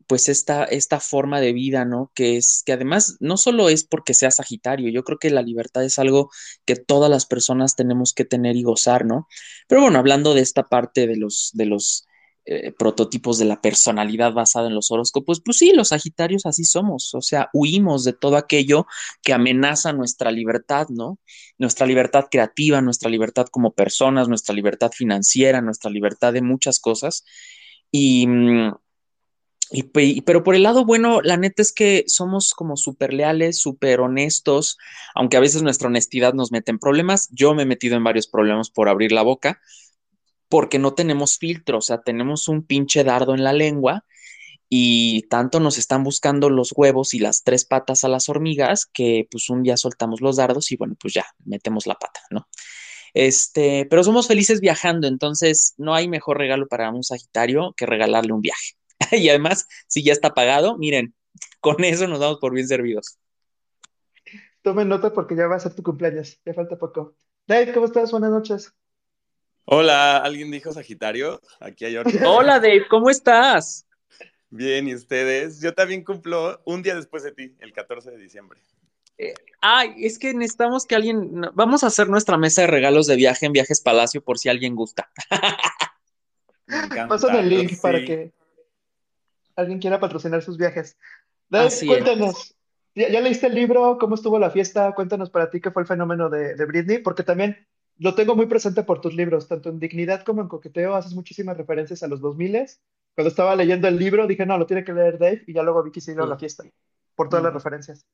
[0.06, 2.12] pues esta, esta forma de vida, ¿no?
[2.14, 5.84] Que es, que además no solo es porque sea Sagitario, yo creo que la libertad
[5.84, 6.30] es algo
[6.64, 9.28] que todas las personas tenemos que tener y gozar, ¿no?
[9.68, 12.06] Pero bueno, hablando de esta parte de los, de los
[12.44, 17.14] eh, prototipos de la personalidad basada en los horóscopos, pues sí, los Sagitarios así somos,
[17.14, 18.86] o sea, huimos de todo aquello
[19.22, 21.20] que amenaza nuestra libertad, ¿no?
[21.58, 27.24] Nuestra libertad creativa, nuestra libertad como personas, nuestra libertad financiera, nuestra libertad de muchas cosas.
[27.92, 28.72] Y, mm,
[30.24, 34.78] pero por el lado bueno, la neta es que somos como súper leales, súper honestos,
[35.14, 37.28] aunque a veces nuestra honestidad nos mete en problemas.
[37.30, 39.60] Yo me he metido en varios problemas por abrir la boca,
[40.52, 44.04] porque no tenemos filtro, o sea, tenemos un pinche dardo en la lengua
[44.68, 49.26] y tanto nos están buscando los huevos y las tres patas a las hormigas que
[49.30, 52.48] pues un día soltamos los dardos y bueno, pues ya metemos la pata, ¿no?
[53.14, 58.34] Este, pero somos felices viajando, entonces no hay mejor regalo para un Sagitario que regalarle
[58.34, 58.74] un viaje.
[59.12, 61.14] Y además, si ya está pagado, miren,
[61.60, 63.16] con eso nos damos por bien servidos.
[64.60, 67.16] Tomen nota porque ya va a ser tu cumpleaños, ya falta poco.
[67.46, 68.10] Dave, ¿cómo estás?
[68.10, 68.74] Buenas noches.
[69.64, 71.40] Hola, ¿alguien dijo Sagitario?
[71.60, 72.12] Aquí hay otro.
[72.28, 73.86] Hola Dave, ¿cómo estás?
[74.50, 75.60] Bien, ¿y ustedes?
[75.60, 78.60] Yo también cumplo un día después de ti, el 14 de diciembre.
[79.18, 83.16] Eh, ay, es que necesitamos que alguien, vamos a hacer nuestra mesa de regalos de
[83.16, 85.10] viaje en Viajes Palacio por si alguien gusta.
[86.66, 87.08] Me encanta.
[87.08, 87.76] Pasan el link Sí.
[87.80, 88.32] para que
[89.56, 90.96] alguien quiera patrocinar sus viajes.
[91.48, 91.90] Dave, Así es.
[92.02, 92.54] cuéntanos.
[92.94, 93.96] ¿Ya, ya leíste el libro?
[93.98, 94.92] ¿Cómo estuvo la fiesta?
[94.94, 97.66] Cuéntanos para ti qué fue el fenómeno de, de Britney, porque también
[97.98, 101.56] lo tengo muy presente por tus libros, tanto en Dignidad como en Coqueteo, haces muchísimas
[101.56, 102.66] referencias a los 2000
[103.14, 105.82] Cuando estaba leyendo el libro dije, no, lo tiene que leer Dave, y ya luego
[105.82, 106.64] vi que se a la fiesta,
[107.14, 108.06] por todas las referencias.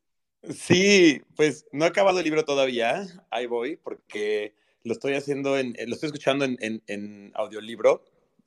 [0.51, 5.75] Sí, pues no he acabado el libro todavía, ahí voy, porque lo estoy haciendo, en,
[5.87, 8.05] lo estoy escuchando en, en, en audiolibro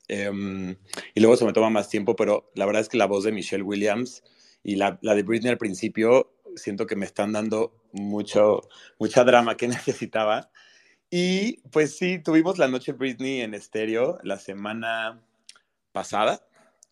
[0.08, 0.76] em,
[1.14, 3.32] y luego se me toma más tiempo, pero la verdad es que la voz de
[3.32, 4.22] Michelle Williams
[4.62, 8.68] y la, la de Britney al principio siento que me están dando mucho,
[8.98, 10.50] mucha drama que necesitaba.
[11.14, 15.20] Y pues sí, tuvimos la noche Britney en estéreo la semana
[15.92, 16.40] pasada,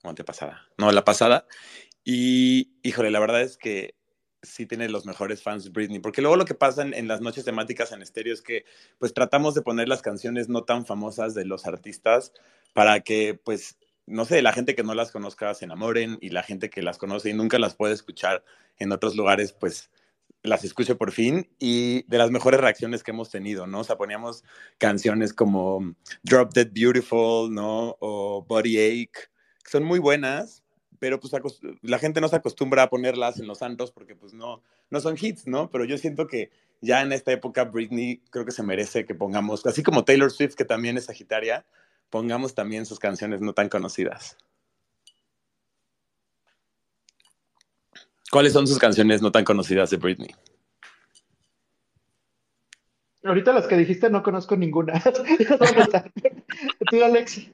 [0.03, 1.47] o antepasada, no, la pasada.
[2.05, 3.95] Y híjole, la verdad es que
[4.43, 7.47] sí tiene los mejores fans Britney, porque luego lo que pasa en, en, las noches
[7.47, 8.67] temáticas en estéreo es que
[8.99, 12.35] pues tratamos de poner las canciones no tan famosas de los artistas
[12.75, 16.43] para que pues no sé, la gente que no las conozca se enamoren y la
[16.43, 18.45] gente que las conoce y nunca las puede escuchar
[18.77, 19.89] en otros lugares pues
[20.43, 23.81] las escuche por fin y de las mejores reacciones que hemos tenido, ¿no?
[23.81, 24.45] O sea, poníamos
[24.79, 27.97] canciones como Drop Dead Beautiful, ¿no?
[28.01, 29.29] O Body Ache,
[29.63, 30.63] que son muy buenas,
[30.99, 31.33] pero pues
[31.83, 35.17] la gente no se acostumbra a ponerlas en los antros porque pues no, no son
[35.21, 35.71] hits, ¿no?
[35.71, 36.51] Pero yo siento que
[36.81, 40.55] ya en esta época Britney creo que se merece que pongamos, así como Taylor Swift,
[40.55, 41.67] que también es Sagitaria,
[42.11, 44.37] pongamos también sus canciones no tan conocidas.
[48.31, 50.31] ¿Cuáles son sus canciones no tan conocidas de Britney?
[53.25, 55.03] Ahorita las que dijiste no conozco ninguna.
[56.91, 57.51] Tú, Alex.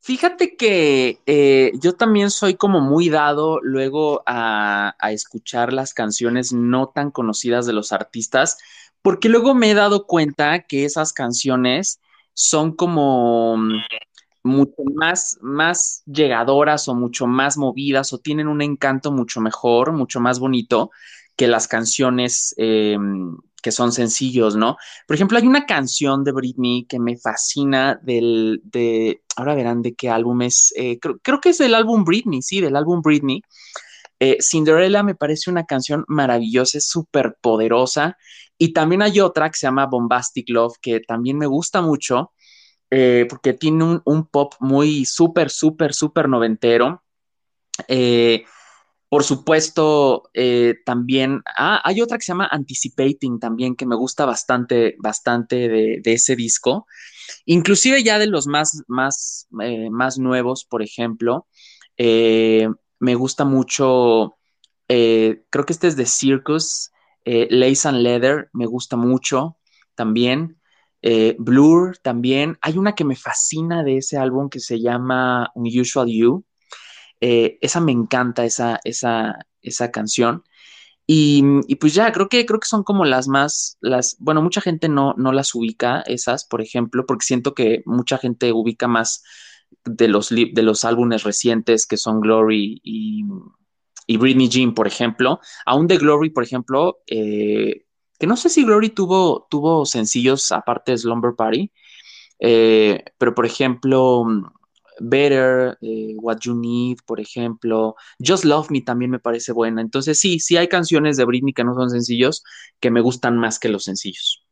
[0.00, 6.52] Fíjate que eh, yo también soy como muy dado luego a, a, escuchar las canciones
[6.52, 8.58] no tan conocidas de los artistas,
[9.00, 12.00] porque luego me he dado cuenta que esas canciones
[12.34, 13.82] son como mm,
[14.42, 20.20] mucho más, más llegadoras o mucho más movidas o tienen un encanto mucho mejor, mucho
[20.20, 20.90] más bonito
[21.36, 22.96] que las canciones eh,
[23.62, 24.76] que son sencillos, ¿no?
[25.06, 29.94] Por ejemplo, hay una canción de Britney que me fascina del, de, ahora verán de
[29.94, 33.42] qué álbum es, eh, creo, creo, que es del álbum Britney, sí, del álbum Britney.
[34.18, 38.18] Eh, Cinderella me parece una canción maravillosa, es súper poderosa.
[38.58, 42.32] Y también hay otra que se llama Bombastic Love, que también me gusta mucho,
[42.94, 47.02] eh, porque tiene un, un, pop muy súper, súper, súper noventero.
[47.88, 48.44] Eh,
[49.08, 54.26] por supuesto, eh, también, ah, hay otra que se llama Anticipating también, que me gusta
[54.26, 56.86] bastante, bastante de, de ese disco.
[57.46, 61.46] Inclusive ya de los más, más, más nuevos, por ejemplo,
[61.96, 64.36] me gusta mucho,
[64.86, 66.90] creo que este es de Circus,
[67.24, 69.56] Lace and Leather, me gusta mucho
[69.94, 70.61] también.
[71.38, 72.58] Blur también.
[72.60, 76.44] Hay una que me fascina de ese álbum que se llama Unusual You
[77.22, 80.42] eh, esa me encanta, esa, esa, esa canción.
[81.06, 84.60] Y, y, pues ya, creo que, creo que son como las más, las, bueno, mucha
[84.60, 89.22] gente no, no las ubica, esas, por ejemplo, porque siento que mucha gente ubica más
[89.84, 93.22] de los, de los álbumes recientes que son Glory y,
[94.08, 95.38] y Britney Jean, por ejemplo.
[95.64, 97.84] Aún de Glory, por ejemplo, eh,
[98.22, 101.72] que no sé si Glory tuvo, tuvo sencillos aparte de Slumber Party,
[102.38, 104.24] eh, pero por ejemplo,
[105.00, 107.96] Better, eh, What You Need, por ejemplo.
[108.24, 109.80] Just Love Me también me parece buena.
[109.80, 112.44] Entonces, sí, sí hay canciones de Britney que no son sencillos,
[112.78, 114.46] que me gustan más que los sencillos.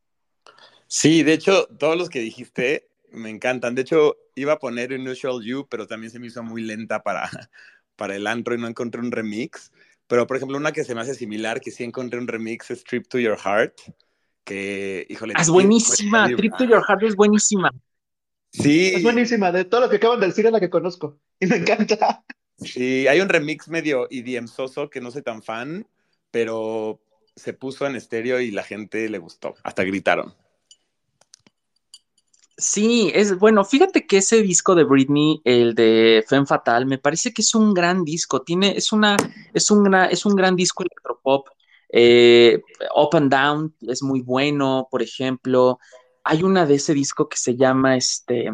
[0.88, 3.76] Sí, de hecho, todos los que dijiste me encantan.
[3.76, 7.30] De hecho, iba a poner Unusual You, pero también se me hizo muy lenta para,
[7.94, 9.70] para el antro y no encontré un remix.
[10.10, 12.82] Pero, por ejemplo, una que se me hace similar, que sí encontré un remix, es
[12.82, 13.74] Trip to Your Heart,
[14.42, 15.34] que, híjole.
[15.36, 17.70] Ah, es buenísima, Trip to Your Heart es buenísima.
[18.50, 18.88] Sí.
[18.92, 21.58] Es buenísima, de todo lo que acaban de decir es la que conozco y me
[21.58, 22.24] encanta.
[22.58, 25.86] Sí, hay un remix medio idiomsoso que no soy tan fan,
[26.32, 27.00] pero
[27.36, 30.34] se puso en estéreo y la gente le gustó, hasta gritaron.
[32.60, 37.32] Sí, es bueno, fíjate que ese disco de Britney, el de Femme Fatal, me parece
[37.32, 39.16] que es un gran disco, tiene, es una,
[39.54, 41.48] es un, es un gran disco electropop,
[41.88, 42.60] eh,
[42.94, 45.78] Up and Down es muy bueno, por ejemplo,
[46.22, 48.50] hay una de ese disco que se llama este,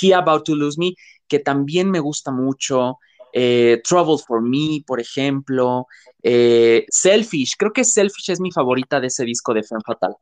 [0.00, 0.94] He About to Lose Me,
[1.26, 2.98] que también me gusta mucho.
[3.32, 5.86] Eh, Trouble for Me, por ejemplo.
[6.22, 10.14] Eh, Selfish, creo que Selfish es mi favorita de ese disco de Femme Fatal.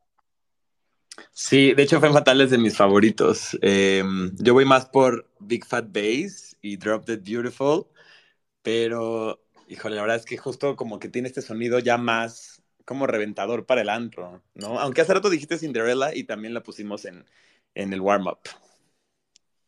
[1.33, 3.57] Sí, de hecho Femme Fatal es de mis favoritos.
[3.61, 4.03] Eh,
[4.39, 7.85] yo voy más por Big Fat Bass y Drop Dead Beautiful,
[8.61, 13.07] pero, híjole, la verdad es que justo como que tiene este sonido ya más como
[13.07, 14.79] reventador para el antro, ¿no?
[14.79, 17.25] Aunque hace rato dijiste Cinderella y también la pusimos en,
[17.75, 18.39] en el warm-up.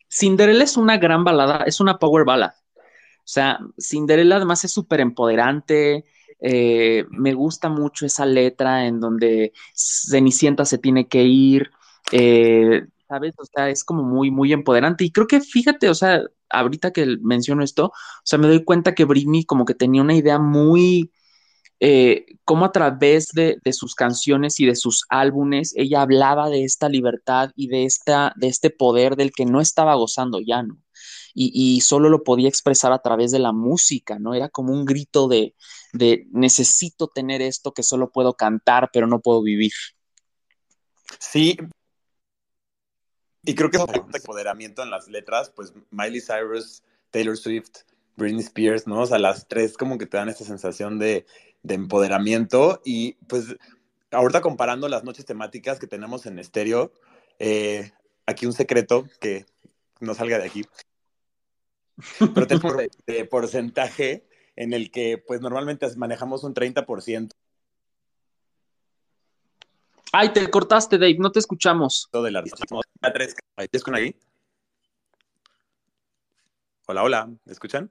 [0.10, 2.54] Cinderella es una gran balada, es una power ballad.
[2.76, 6.06] O sea, Cinderella además es súper empoderante.
[6.46, 11.72] Eh, me gusta mucho esa letra en donde Cenicienta se tiene que ir.
[12.12, 13.34] Eh, ¿Sabes?
[13.38, 15.06] O sea, es como muy, muy empoderante.
[15.06, 17.92] Y creo que fíjate, o sea, ahorita que menciono esto, o
[18.26, 21.12] sea, me doy cuenta que Britney como que tenía una idea muy,
[21.80, 26.64] eh, cómo a través de, de, sus canciones y de sus álbumes ella hablaba de
[26.66, 30.83] esta libertad y de, esta, de este poder del que no estaba gozando ya, ¿no?
[31.34, 34.36] Y, y, solo lo podía expresar a través de la música, ¿no?
[34.36, 35.56] Era como un grito de,
[35.92, 39.72] de necesito tener esto que solo puedo cantar, pero no puedo vivir.
[41.20, 41.58] Sí.
[43.44, 47.82] Y creo que es un empoderamiento en las letras, pues Miley Cyrus, Taylor Swift,
[48.16, 49.02] Britney Spears, ¿no?
[49.02, 51.26] O sea, las tres como que te dan esta sensación de,
[51.64, 53.56] de empoderamiento y pues
[54.12, 56.92] ahorita comparando las noches temáticas que tenemos en estéreo,
[57.40, 57.92] eh,
[58.26, 59.46] aquí un secreto que
[60.00, 60.66] no salga de aquí,
[62.34, 67.32] pero tenemos de, de porcentaje en el que pues normalmente manejamos un 30%.
[70.16, 72.08] Ay, te cortaste, Dave, no te escuchamos.
[72.12, 73.36] Tres,
[73.72, 74.16] ¿Es con ahí?
[76.86, 77.90] Hola, hola, ¿me escuchan?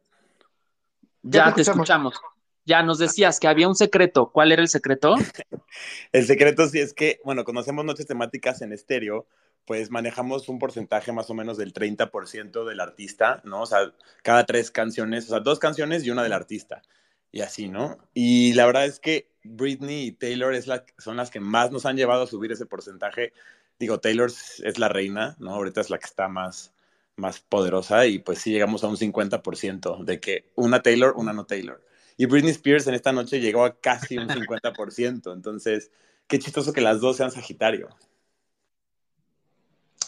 [1.22, 1.64] Ya, ya te, escuchamos.
[1.64, 2.20] te escuchamos.
[2.64, 4.30] Ya nos decías que había un secreto.
[4.30, 5.16] ¿Cuál era el secreto?
[6.12, 9.26] el secreto sí es que, bueno, conocemos noches temáticas en estéreo,
[9.64, 13.62] pues manejamos un porcentaje más o menos del 30% del artista, ¿no?
[13.62, 13.92] O sea,
[14.22, 16.82] cada tres canciones, o sea, dos canciones y una del artista.
[17.30, 17.98] Y así, ¿no?
[18.12, 21.86] Y la verdad es que Britney y Taylor es la, son las que más nos
[21.86, 23.32] han llevado a subir ese porcentaje.
[23.78, 25.54] Digo, Taylor es la reina, ¿no?
[25.54, 26.72] Ahorita es la que está más,
[27.16, 31.46] más poderosa y pues sí llegamos a un 50% de que una Taylor, una no
[31.46, 31.82] Taylor.
[32.16, 35.32] Y Britney Spears en esta noche llegó a casi un 50%.
[35.32, 35.90] Entonces,
[36.26, 37.88] qué chistoso que las dos sean Sagitario.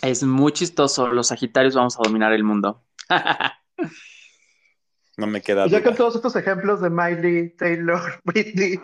[0.04, 1.08] Es muy chistoso.
[1.08, 2.84] Los Sagitarios vamos a dominar el mundo.
[5.16, 5.66] no me queda.
[5.66, 8.78] Ya con todos estos ejemplos de Miley, Taylor, Britney,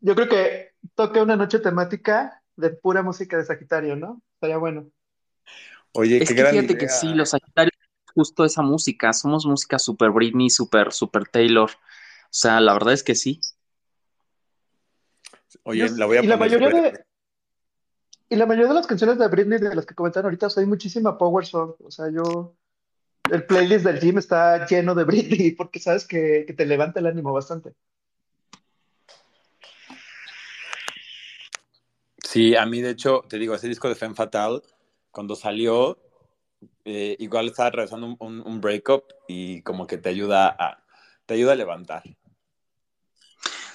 [0.00, 4.22] yo creo que toque una noche temática de pura música de Sagitario, ¿no?
[4.34, 4.88] Estaría bueno.
[5.92, 7.76] Oye, es qué que fíjate que sí, los Sagitarios
[8.14, 11.70] justo esa música, somos música super Britney, super, super Taylor.
[11.70, 11.74] O
[12.30, 13.40] sea, la verdad es que sí.
[15.64, 17.04] Oye, la voy a y la mayoría de
[18.32, 21.18] y la mayoría de las canciones de Britney de las que comentaron ahorita hay muchísima
[21.18, 21.74] power song.
[21.84, 22.56] O sea, yo
[23.30, 27.08] el playlist del gym está lleno de Britney porque sabes que, que te levanta el
[27.08, 27.74] ánimo bastante.
[32.24, 34.62] Sí, a mí de hecho, te digo, ese disco de Femme Fatal,
[35.10, 35.98] cuando salió,
[36.86, 40.82] eh, igual estaba atravesando un, un, breakup y como que te ayuda a,
[41.26, 42.02] te ayuda a levantar.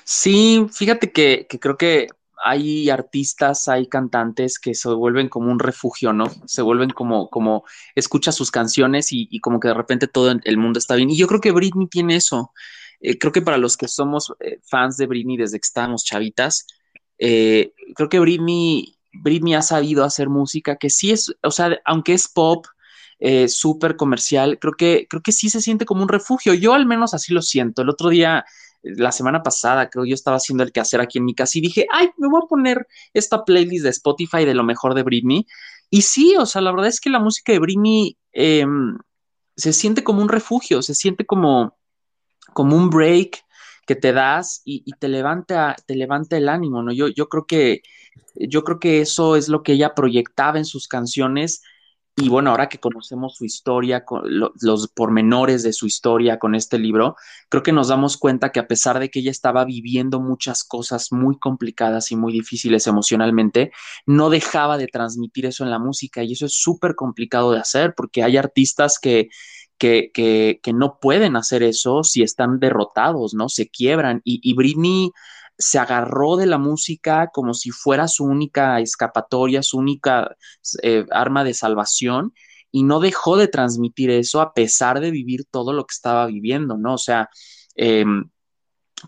[0.04, 2.08] Sí, fíjate que, que creo que
[2.44, 6.26] hay artistas, hay cantantes que se vuelven como un refugio, ¿no?
[6.46, 7.66] Se vuelven como, como,
[7.96, 11.10] escucha sus canciones y, como que de repente todo el mundo está bien.
[11.10, 12.52] Y yo creo que Britney tiene eso.
[13.00, 16.66] Eh, creo que para los que somos eh, fans de Britney desde que estábamos chavitas,
[17.20, 22.14] eh, creo que Britney, Britney ha sabido hacer música que sí es, o sea, aunque
[22.14, 22.66] es pop,
[23.20, 26.54] eh, súper comercial, creo que, creo que sí se siente como un refugio.
[26.54, 27.82] Yo al menos así lo siento.
[27.82, 28.46] El otro día,
[28.96, 31.88] la semana pasada, creo yo estaba haciendo el quehacer aquí en mi casa y dije,
[31.92, 35.46] ay, me voy a poner esta playlist de Spotify de lo mejor de Britney.
[35.90, 38.98] Y sí, o sea, la verdad es que la música de Britney em,
[39.56, 41.78] se siente como un refugio, se siente como,
[42.54, 43.44] como un break
[43.86, 46.92] que te das y, te levanta, te levanta el ánimo, ¿no?
[46.92, 47.82] Yo, yo creo que,
[48.36, 51.62] yo creo que eso es lo que ella proyectaba en sus canciones.
[52.20, 57.16] Y bueno, ahora que conocemos su historia, los pormenores de su historia con este libro,
[57.48, 61.12] creo que nos damos cuenta que a pesar de que ella estaba viviendo muchas cosas
[61.12, 63.72] muy complicadas y muy difíciles emocionalmente,
[64.08, 67.94] no dejaba de transmitir eso en la música y eso es súper complicado de hacer
[67.96, 69.30] porque hay artistas que,
[69.78, 73.48] que, que, que, no pueden hacer eso si están derrotados, ¿no?
[73.48, 74.22] Se quiebran.
[74.24, 75.12] Y, y, Britney
[75.58, 80.36] se agarró de la música como si fuera su única escapatoria, su única
[80.84, 82.34] eh, arma de salvación,
[82.72, 86.78] y no dejó de transmitir eso a pesar de vivir todo lo que estaba viviendo,
[86.78, 86.96] ¿no?
[86.96, 87.30] O sea,
[87.76, 88.06] eh,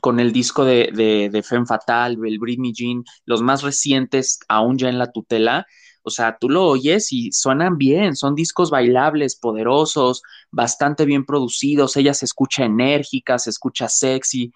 [0.01, 4.77] con el disco de, de, de Femme Fatal, el Britney Jean, los más recientes, aún
[4.77, 5.65] ya en la tutela,
[6.03, 10.21] o sea, tú lo oyes y suenan bien, son discos bailables, poderosos,
[10.51, 14.51] bastante bien producidos, ella se escucha enérgica, se escucha sexy,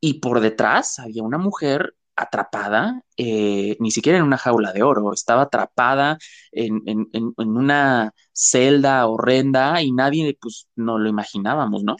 [0.00, 5.12] y por detrás había una mujer atrapada, eh, ni siquiera en una jaula de oro,
[5.12, 6.18] estaba atrapada
[6.50, 11.96] en, en, en, una celda horrenda y nadie, pues, no lo imaginábamos, ¿no?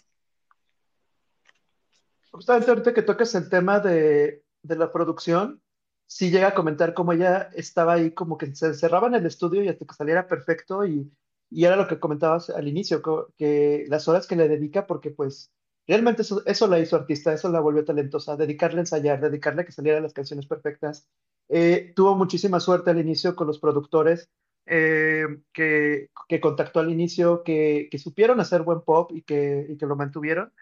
[2.33, 5.63] Justamente ahorita que tocas el tema de, de la producción,
[6.07, 9.63] sí llega a comentar cómo ella estaba ahí como que se encerraba en el estudio
[9.63, 11.13] y hasta que saliera perfecto y,
[11.51, 13.03] y era lo que comentabas al inicio,
[13.37, 15.53] que las horas que le dedica porque pues
[15.89, 19.73] realmente eso, la hizo artista, eso la volvió talentosa, dedicarle a ensayar, dedicarle a que
[19.73, 21.09] salieran las canciones perfectas.
[21.49, 24.29] Eh, tuvo muchísima suerte al inicio con los productores
[24.67, 29.79] eh, que, que, contactó al inicio, que, que, supieron hacer buen pop y que, y
[29.79, 30.53] que lo mantuvieron.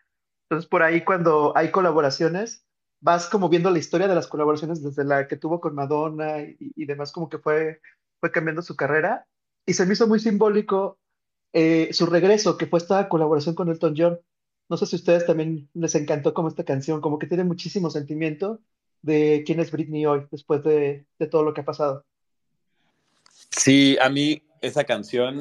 [0.44, 2.64] Entonces por ahí cuando hay colaboraciones,
[3.00, 6.86] vas como viendo la historia de las colaboraciones desde la que tuvo con Madonna y,
[6.86, 7.80] demás, como que fue,
[8.20, 9.26] fue cambiando su carrera.
[9.66, 10.98] Y se me hizo muy simbólico
[11.52, 14.18] eh, su regreso, que fue esta colaboración con Elton John.
[14.68, 17.90] No sé si a ustedes también les encantó como esta canción, como que tiene muchísimo
[17.90, 18.60] sentimiento
[19.02, 22.04] de quién es Britney hoy, después de, de todo lo que ha pasado.
[23.50, 25.40] Sí, a mí esa canción,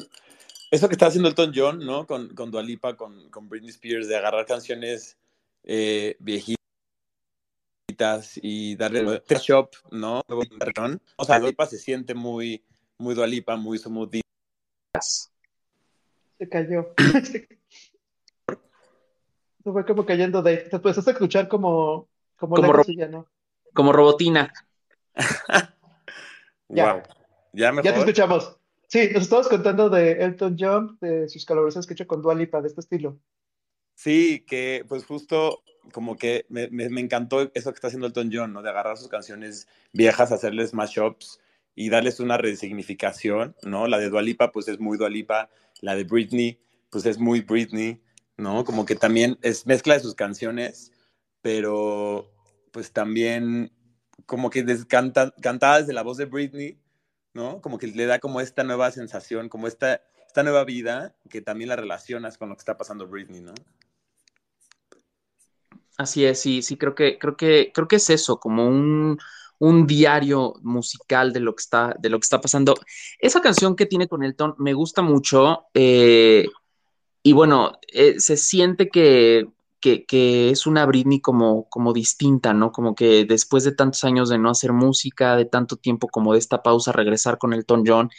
[0.71, 2.05] eso que está haciendo Elton John, ¿no?
[2.05, 5.17] Con, con Dualipa, con, con Britney Spears, de agarrar canciones
[5.63, 6.59] eh, viejitas
[8.35, 10.21] y darle shop, ¿no?
[11.15, 12.63] O sea, Dualipa se siente muy,
[12.97, 14.19] muy Dualipa, muy smooth.
[16.37, 16.93] Se cayó.
[19.65, 23.27] se fue como cayendo de Te puedes escuchar como, como, como, ¿no?
[23.73, 24.53] como robotina.
[26.69, 27.03] ya.
[27.51, 28.57] Ya, ya te escuchamos.
[28.87, 32.61] Sí, nos estabas contando de Elton John, de sus colaboraciones que ha hecho con Dualipa
[32.61, 33.17] de este estilo.
[33.95, 38.53] Sí, que pues justo como que me, me, encantó eso que está haciendo Elton John,
[38.53, 38.61] ¿no?
[38.61, 41.39] De agarrar sus canciones viejas, hacerles mashups
[41.73, 43.87] y darles una resignificación, ¿no?
[43.87, 45.49] La de Dualipa, pues es muy Dualipa,
[45.81, 46.59] la de Britney,
[46.91, 48.01] pues es muy Britney,
[48.37, 48.65] ¿no?
[48.65, 50.91] Como que también es mezcla de sus canciones,
[51.41, 52.31] pero
[52.71, 53.71] pues también
[54.25, 56.79] como que canta, cantada desde la voz de Britney,
[57.33, 57.61] ¿no?
[57.61, 61.69] Como que le da como esta nueva sensación, como esta, esta nueva vida que también
[61.69, 63.53] la relacionas con lo que está pasando Britney, ¿no?
[65.97, 69.17] Así es, sí, sí, creo que, creo que, creo que es eso, como un,
[69.59, 72.75] un diario musical de lo que está, de lo que está pasando.
[73.19, 75.67] Esa canción que tiene con Elton me gusta mucho.
[75.73, 76.47] Eh,
[77.27, 79.47] y bueno, eh, se siente que,
[79.81, 82.71] que, es una Britney como, como distinta, ¿no?
[82.71, 86.39] Como que después de tantos años de no hacer música, de tanto tiempo como de
[86.39, 88.11] esta pausa, regresar con Elton John.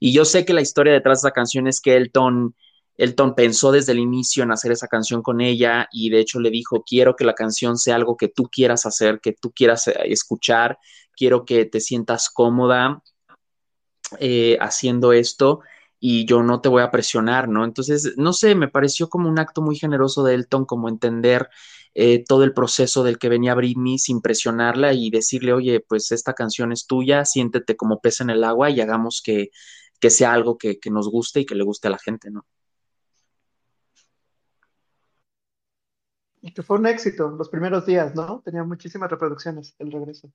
[0.00, 2.54] Y yo sé que la historia detrás de esa canción es que Elton
[2.96, 6.48] Elton pensó desde el inicio en hacer esa canción con ella y de hecho le
[6.48, 9.94] dijo, quiero que la canción sea algo que tú quieras hacer, que tú quieras eh,
[10.04, 10.78] escuchar,
[11.14, 13.02] quiero que te sientas cómoda
[14.20, 15.60] eh, haciendo esto
[16.06, 17.64] y yo no te voy a presionar, ¿no?
[17.64, 21.48] Entonces, no sé, me pareció como un acto muy generoso de Elton, como entender
[21.94, 26.34] eh, todo el proceso del que venía Britney sin presionarla y decirle, oye, pues esta
[26.34, 29.48] canción es tuya, siéntete como pez en el agua y hagamos que,
[30.10, 32.44] sea algo que, que nos guste y que le guste a la gente, ¿no?
[36.42, 38.42] Y que fue un éxito los primeros días, ¿no?
[38.44, 40.30] Tenía muchísimas reproducciones el regreso.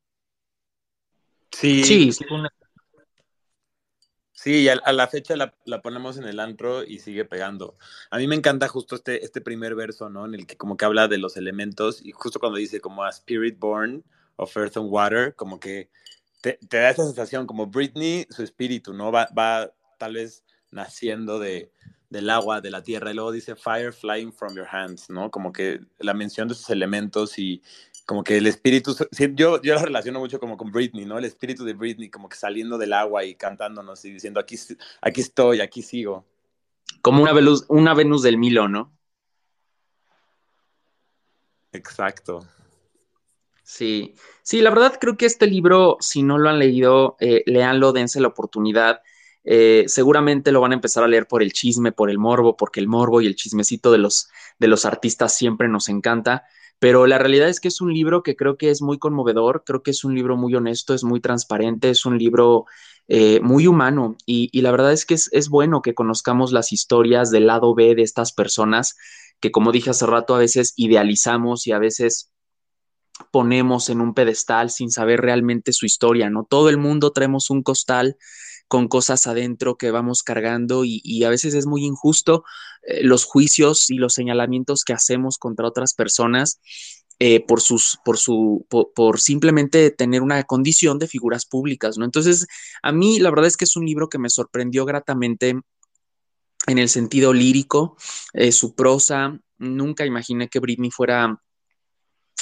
[1.52, 1.84] Sí.
[1.84, 2.26] Sí, sí.
[4.46, 7.76] A, la fecha la, ponemos en el antro y sigue pegando.
[8.10, 10.26] A mí me encanta justo este, este primer verso, ¿no?
[10.26, 13.10] En el que como que habla de los elementos y justo cuando dice como a
[13.10, 14.04] spirit born
[14.38, 15.90] of earth and water, como que
[16.42, 19.12] te, da esa sensación como Britney, su espíritu, ¿no?
[19.12, 21.72] Va, va tal vez naciendo de,
[22.10, 25.30] del agua, de la tierra, y luego dice fire flying from your hands, ¿no?
[25.30, 27.62] Como que la mención de esos elementos y
[28.10, 28.96] como que el espíritu,
[29.36, 31.20] yo, yo lo relaciono mucho como con Britney, ¿no?
[31.20, 34.56] El espíritu de Britney como que saliendo del agua y cantándonos y diciendo, aquí,
[35.00, 36.26] aquí estoy, aquí sigo.
[37.04, 38.98] Como una Venus, una Venus del Milo, ¿no?
[41.72, 42.48] Exacto.
[43.62, 47.92] Sí, sí, la verdad creo que este libro, si no lo han leído, eh, leanlo,
[47.92, 49.04] dense la oportunidad.
[49.44, 52.80] Eh, seguramente lo van a empezar a leer por el chisme, por el morbo, porque
[52.80, 56.48] el morbo y el chismecito de los, de los artistas siempre nos encanta.
[56.80, 59.84] Pero la realidad es que es un libro que creo que es muy conmovedor, creo
[59.84, 62.66] que es un libro muy honesto, es muy transparente, es un libro
[63.10, 67.32] eh, muy humano y, la verdad es que es, es, bueno que conozcamos las historias
[67.32, 68.96] del lado B de estas personas
[69.40, 72.32] que, como dije hace rato, a veces idealizamos y a veces
[73.32, 76.46] ponemos en un pedestal sin saber realmente su historia, ¿no?
[76.50, 78.18] Todo el mundo traemos un costal
[78.68, 82.44] con cosas adentro que vamos cargando y, a veces es muy injusto
[82.84, 86.62] eh, los juicios y los señalamientos que hacemos contra otras personas
[87.18, 92.06] eh, por sus, por su, por, simplemente tener una condición de figuras públicas, ¿no?
[92.06, 92.48] Entonces,
[92.82, 95.60] a mí la verdad es que es un libro que me sorprendió gratamente
[96.68, 97.98] en el sentido lírico,
[98.34, 101.42] eh, su prosa, nunca imaginé que Britney fuera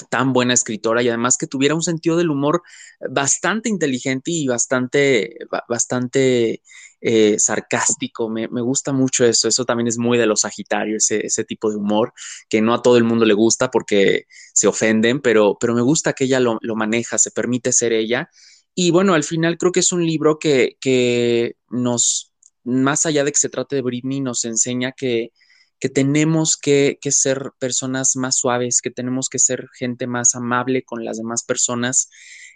[0.10, 2.62] tan buena escritora y además que tuviera un sentido del humor
[3.10, 5.38] bastante inteligente y bastante,
[5.68, 6.62] bastante
[7.02, 8.30] eh, sarcástico.
[8.30, 9.48] Me, gusta mucho eso.
[9.48, 12.14] Eso también es muy de los Sagitarios, ese, tipo de humor
[12.50, 16.14] que no a todo el mundo le gusta porque se ofenden, pero, pero me gusta
[16.14, 18.30] que ella lo, maneja, se permite ser ella.
[18.76, 22.34] Y bueno, al final creo que es un libro que, que nos,
[22.64, 25.32] más allá de que se trate de Britney, nos enseña que,
[25.80, 31.06] que tenemos que, ser personas más suaves, que tenemos que ser gente más amable con
[31.06, 32.10] las demás personas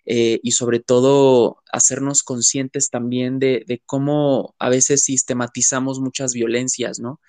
[0.05, 7.19] eh, y sobre todo hacernos conscientes también de, cómo a veces sistematizamos muchas violencias, ¿no?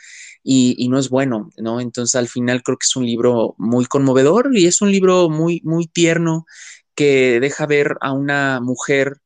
[0.42, 1.80] Y, no es bueno, ¿no?
[1.80, 5.60] Entonces al final creo que es un libro muy conmovedor y es un libro muy,
[5.64, 6.46] muy tierno
[6.94, 9.18] que deja ver a una mujer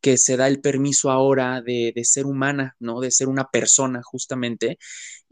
[0.00, 3.00] que se da el permiso ahora de, de, ser humana, ¿no?
[3.00, 4.78] De ser una persona justamente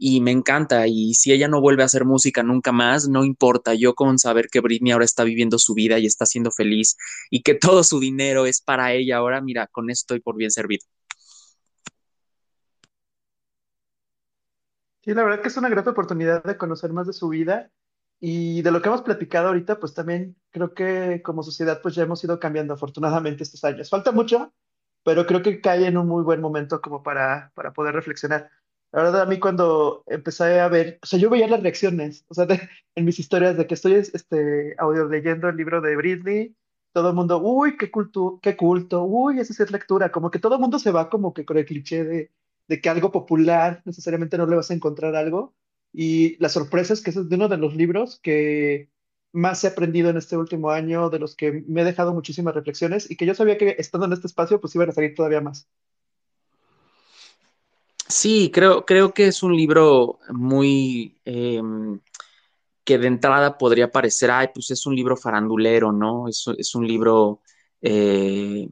[0.03, 0.87] y me encanta.
[0.87, 3.75] Y si ella no vuelve a hacer música nunca más, no importa.
[3.75, 6.97] Yo con saber que Britney ahora está viviendo su vida y está siendo feliz
[7.29, 10.49] y que todo su dinero es para ella ahora, mira, con esto estoy por bien
[10.49, 10.87] servido.
[15.03, 17.71] Sí, la verdad que es una grata oportunidad de conocer más de su vida
[18.19, 22.03] y de lo que hemos platicado ahorita, pues también creo que como sociedad pues ya
[22.03, 23.89] hemos ido cambiando afortunadamente estos años.
[23.89, 24.51] Falta mucho,
[25.03, 28.49] pero creo que cae en un muy buen momento como para, para poder reflexionar.
[28.91, 32.33] La verdad, a mí cuando empecé a ver, o sea, yo veía las reacciones, o
[32.33, 32.45] sea,
[32.95, 36.55] en mis historias de que estoy este, audio leyendo el libro de Britney,
[36.91, 40.39] todo el mundo, uy, qué culto, qué culto, uy, esa sí es lectura, como que
[40.39, 42.31] todo el mundo se va como que con el cliché de,
[42.67, 45.55] de que algo popular necesariamente no le vas a encontrar algo.
[45.93, 48.89] Y la sorpresa es que ese es de uno de los libros que
[49.33, 53.09] más he aprendido en este último año, de los que me he dejado muchísimas reflexiones
[53.09, 55.67] y que yo sabía que estando en este espacio, pues iban a salir todavía más.
[58.11, 61.99] Sí, creo, creo que es un libro muy em,
[62.85, 66.27] que de entrada podría parecer, ay, pues es un libro farandulero, ¿no?
[66.27, 67.41] Es, es un libro,
[67.81, 68.69] eh,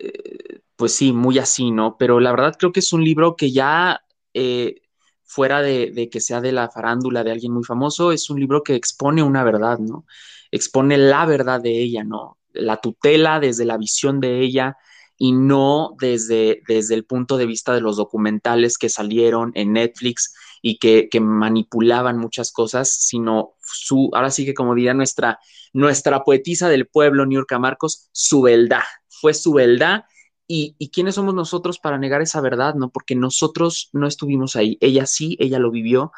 [0.00, 1.96] eh, pues sí, muy así, ¿no?
[1.98, 4.02] Pero la verdad creo que es un libro que ya,
[4.34, 4.82] eh,
[5.24, 8.62] fuera de, de, que sea de la farándula de alguien muy famoso, es un libro
[8.62, 10.06] que expone una verdad, ¿no?
[10.50, 12.38] Expone la verdad de ella, ¿no?
[12.54, 14.76] la tutela desde la visión de ella
[15.18, 20.32] y no desde, desde el punto de vista de los documentales que salieron en Netflix
[20.62, 25.40] y que, manipulaban muchas cosas, sino su, ahora sí que como diría nuestra,
[25.72, 30.04] nuestra poetisa del pueblo, Niurka Marcos, su verdad, fue su verdad.
[30.50, 32.88] Y, y, quiénes somos nosotros para negar esa verdad, ¿no?
[32.88, 34.78] Porque nosotros no estuvimos ahí.
[34.80, 36.10] Ella sí, ella lo vivió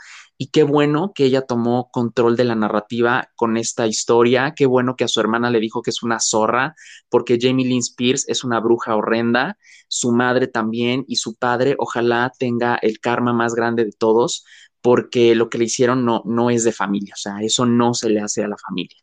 [0.42, 4.54] y qué bueno que ella tomó control de la narrativa con esta historia.
[4.56, 6.74] Qué bueno que a su hermana le dijo que es una zorra,
[7.10, 9.58] porque Jamie Lynn Spears es una bruja horrenda.
[9.86, 14.46] Su madre también y su padre, ojalá tenga el karma más grande de todos,
[14.80, 17.12] porque lo que le hicieron no, no es de familia.
[17.12, 18.96] O sea, eso no se le hace a la familia.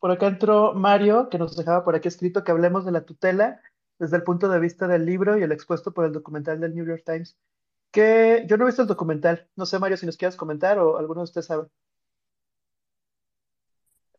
[0.00, 3.60] Por acá entró Mario, que nos dejaba por aquí escrito que hablemos de la tutela
[3.98, 6.86] desde el punto de vista del libro y el expuesto por el documental del New
[6.86, 7.36] York Times
[7.94, 9.48] que yo no he visto el documental.
[9.54, 11.68] No sé, Mario, si nos quieres comentar o alguno de ustedes sabe.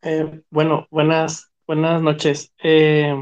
[0.01, 2.53] Eh, bueno, buenas, buenas noches.
[2.63, 3.13] Eh,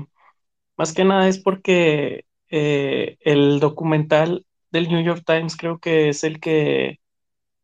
[0.78, 6.24] más que nada es porque eh, el documental del New York Times creo que es
[6.24, 7.00] el que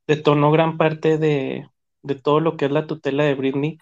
[0.07, 1.67] detonó gran parte de,
[2.23, 3.77] todo lo que es la tutela de Britney.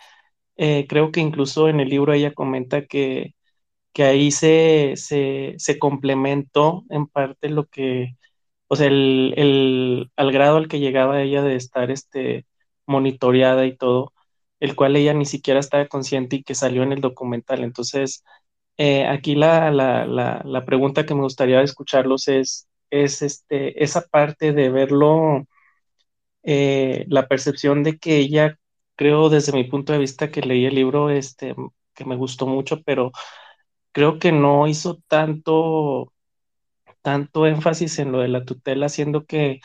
[0.57, 3.35] creo que incluso en el libro ella comenta que,
[3.93, 8.17] que ahí se, se, se complementó en parte lo que
[8.67, 12.45] o sea, el, al grado al que llegaba ella de estar este,
[12.85, 14.13] monitoreada y todo,
[14.59, 17.63] el cual ella ni siquiera estaba consciente y que salió en el documental.
[17.63, 18.23] Entonces,
[18.77, 24.53] eh, aquí la, la, la, pregunta que me gustaría escucharlos es, es este, esa parte
[24.53, 25.47] de verlo,
[26.43, 28.57] eh, la percepción de que ella,
[28.95, 31.55] creo desde mi punto de vista que leí el libro, este,
[31.93, 33.11] que me gustó mucho, pero
[33.91, 36.13] creo que no hizo tanto
[37.07, 39.61] tanto énfasis en lo de la tutela, siendo que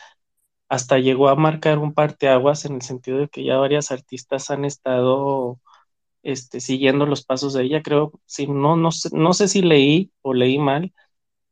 [0.69, 4.65] hasta llegó a marcar un parteaguas en el sentido de que ya varias artistas han
[4.65, 5.59] estado
[6.23, 7.83] este, siguiendo los pasos de ella.
[7.83, 10.93] Creo, si no, no sé, no sé si leí o leí mal,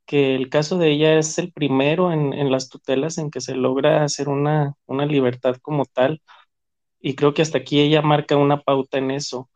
[0.06, 4.04] que el caso de ella es el primero en, las tutelas en que se logra
[4.06, 6.22] hacer una, una libertad como tal.
[7.02, 9.50] Y creo que hasta aquí ella marca una pauta en eso,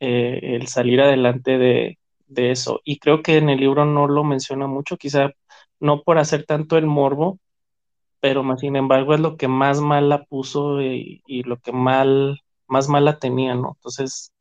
[0.00, 1.98] eh, el salir adelante de,
[2.28, 2.80] de eso.
[2.84, 5.32] Y creo que en el libro no lo menciona mucho, quizá
[5.80, 7.38] no por hacer tanto el morbo,
[8.20, 12.40] pero más sin embargo es lo que más mal la puso y, lo que mal,
[12.66, 13.72] más mal la tenía, ¿no?
[13.76, 14.32] Entonces,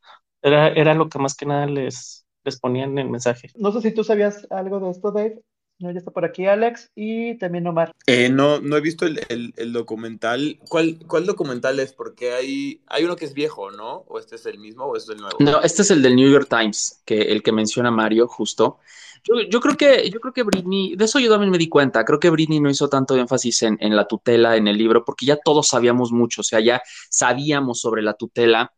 [0.41, 3.49] era, era lo que más que nada les, les ponía en el mensaje.
[3.55, 5.41] No sé si tú sabías algo de esto, Dave.
[5.80, 7.93] No, ya está por aquí Alex y también Omar.
[8.05, 10.59] Eh, no, no he visto el, documental.
[10.67, 11.93] ¿Cuál, ¿Cuál, documental es?
[11.93, 14.03] Porque hay, hay uno que es viejo, ¿no?
[14.09, 15.38] ¿O este es el mismo o este es el nuevo?
[15.39, 18.80] No, este es el del New York Times, que el que menciona Mario, justo.
[19.23, 22.19] Yo, creo que, yo creo que Britney, de eso yo también me di cuenta, creo
[22.19, 25.67] que Britney no hizo tanto énfasis en, la tutela en el libro, porque ya todos
[25.67, 28.73] sabíamos mucho, o sea, ya sabíamos sobre la tutela,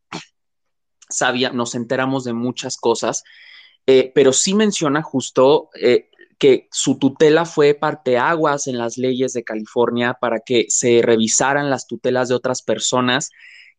[1.08, 3.24] sabía, nos enteramos de muchas cosas,
[3.86, 6.10] eh, pero sí menciona justo eh,
[6.42, 11.86] que su tutela fue parteaguas en las leyes de California para que se revisaran las
[11.86, 13.30] tutelas de otras personas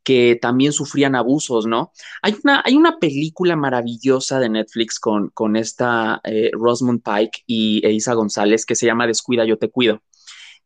[0.04, 1.90] que también sufrían abusos, ¿no?
[2.22, 7.84] Hay una, hay una película maravillosa de Netflix con, con esta eh, Rosamund Pike y
[7.84, 10.00] Isa González que se llama Descuida, yo te cuido,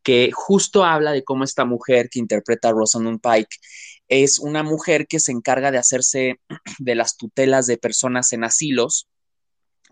[0.03, 3.57] que justo habla de cómo esta mujer que interpreta a Rosamund Pike
[4.09, 6.41] es una mujer que se encarga de hacerse
[6.79, 9.09] de las tutelas de personas en asilos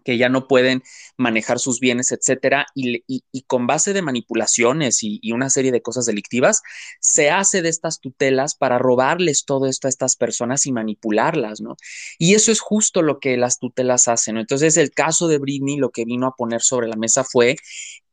[0.04, 0.82] que ya no pueden
[1.16, 6.62] manejar sus bienes, etcétera, y, con base de manipulaciones y, una serie de cosas delictivas,
[7.00, 11.76] se hace de estas tutelas para robarles todo esto a estas personas y manipularlas, ¿no?
[12.18, 14.40] Y eso es justo lo que las tutelas hacen, ¿no?
[14.40, 17.56] Entonces, el caso de Britney lo que vino a poner sobre la mesa fue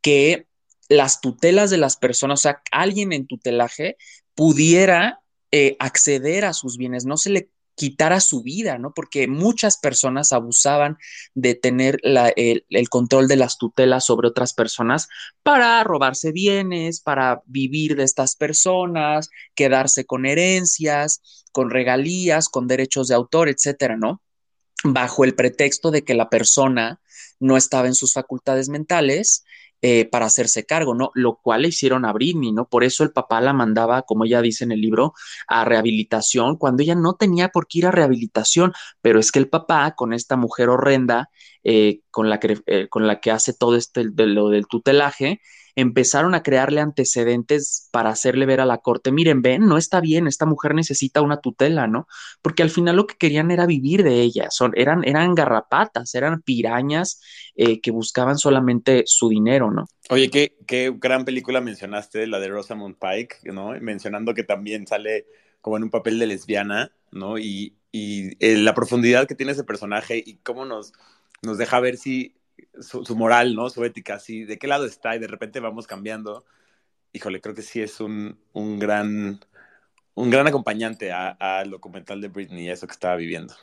[0.01, 0.47] que
[0.89, 3.97] las tutelas de las personas, o sea, alguien en tutelaje
[4.35, 5.21] pudiera
[5.51, 8.93] eh, acceder a sus bienes, no se le quitara su vida, ¿no?
[8.93, 10.97] Porque muchas personas abusaban
[11.33, 15.07] de tener el, el, control de las tutelas sobre otras personas
[15.43, 23.07] para robarse bienes, para vivir de estas personas, quedarse con herencias, con regalías, con derechos
[23.07, 24.21] de autor, etcétera, ¿no?
[24.83, 27.01] Bajo el pretexto de que la persona
[27.39, 29.43] no estaba en sus facultades mentales
[29.81, 31.11] eh, para hacerse cargo, ¿no?
[31.15, 32.67] Lo cual le hicieron a Britney, ¿no?
[32.67, 35.13] Por eso el papá la mandaba, como ella dice en el libro,
[35.47, 39.49] a rehabilitación, cuando ella no tenía por qué ir a rehabilitación, pero es que el
[39.49, 41.29] papá, con esta mujer horrenda,
[41.63, 45.41] eh, con, la que, eh, con la que hace todo este, de lo del tutelaje,
[45.75, 50.27] empezaron a crearle antecedentes para hacerle ver a la corte, miren, ven, no está bien,
[50.27, 52.07] esta mujer necesita una tutela, ¿no?
[52.41, 56.41] Porque al final lo que querían era vivir de ella, son, eran, eran garrapatas, eran
[56.41, 57.21] pirañas
[57.55, 59.85] eh, que buscaban solamente su dinero, ¿no?
[60.09, 63.71] Oye, qué, qué gran película mencionaste, la de Rosamund Pike, ¿no?
[63.79, 65.25] Mencionando que también sale
[65.61, 67.37] como en un papel de lesbiana, ¿no?
[67.37, 70.93] Y, y eh, la profundidad que tiene ese personaje y cómo nos,
[71.41, 72.35] nos deja ver si
[72.79, 73.69] su, su, moral, ¿no?
[73.69, 76.45] Su ética, si de qué lado está y de repente vamos cambiando.
[77.13, 79.39] Híjole, creo que sí es un, un gran
[80.13, 83.53] un gran acompañante al documental de Britney y a eso que estaba viviendo.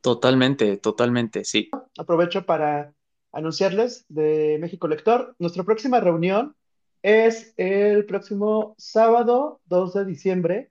[0.00, 1.70] Totalmente, totalmente, sí.
[1.98, 2.92] Aprovecho para
[3.32, 5.34] anunciarles de México Lector.
[5.38, 6.54] Nuestra próxima reunión
[7.02, 10.70] es el próximo sábado 2 de diciembre.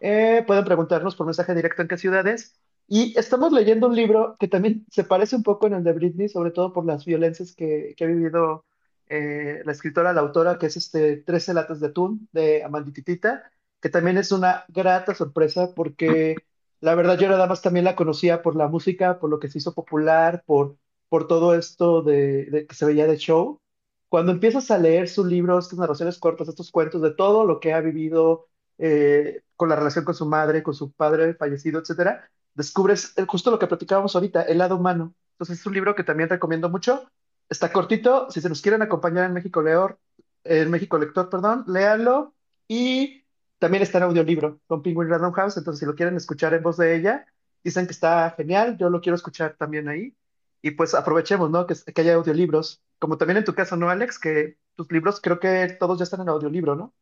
[0.00, 2.58] Eh, pueden preguntarnos por mensaje directo en qué ciudades.
[2.88, 6.28] Y estamos leyendo un libro que también se parece un poco en el de Britney,
[6.28, 8.64] sobre todo por las violencias que, que ha vivido
[9.08, 13.90] eh, la escritora, la autora, que es este 13 latas de atún de Amandititita que
[13.90, 16.36] también es una grata sorpresa porque
[16.80, 19.58] la verdad yo nada más también la conocía por la música, por lo que se
[19.58, 20.76] hizo popular, por,
[21.08, 23.60] por todo esto de, de que se veía de show.
[24.08, 27.72] Cuando empiezas a leer sus libros, estas narraciones cortas, estos cuentos de todo lo que
[27.72, 33.14] ha vivido eh, con la relación con su madre, con su padre fallecido, etcétera, descubres
[33.28, 35.14] justo lo que platicábamos ahorita, el lado humano.
[35.32, 37.08] Entonces es un libro que también recomiendo mucho.
[37.48, 39.98] Está cortito, si se nos quieren acompañar en México Leor,
[40.42, 42.34] en México Lector, perdón, léanlo
[42.66, 43.24] y
[43.58, 46.76] también está en audiolibro con Penguin Random House, entonces si lo quieren escuchar en voz
[46.76, 47.26] de ella,
[47.62, 50.14] dicen que está genial, yo lo quiero escuchar también ahí.
[50.60, 51.66] Y pues aprovechemos, ¿no?
[51.66, 52.82] Que, que haya audiolibros.
[52.98, 54.18] Como también en tu caso, ¿no, Alex?
[54.18, 56.92] Que tus libros creo que todos ya están en audiolibro, ¿no?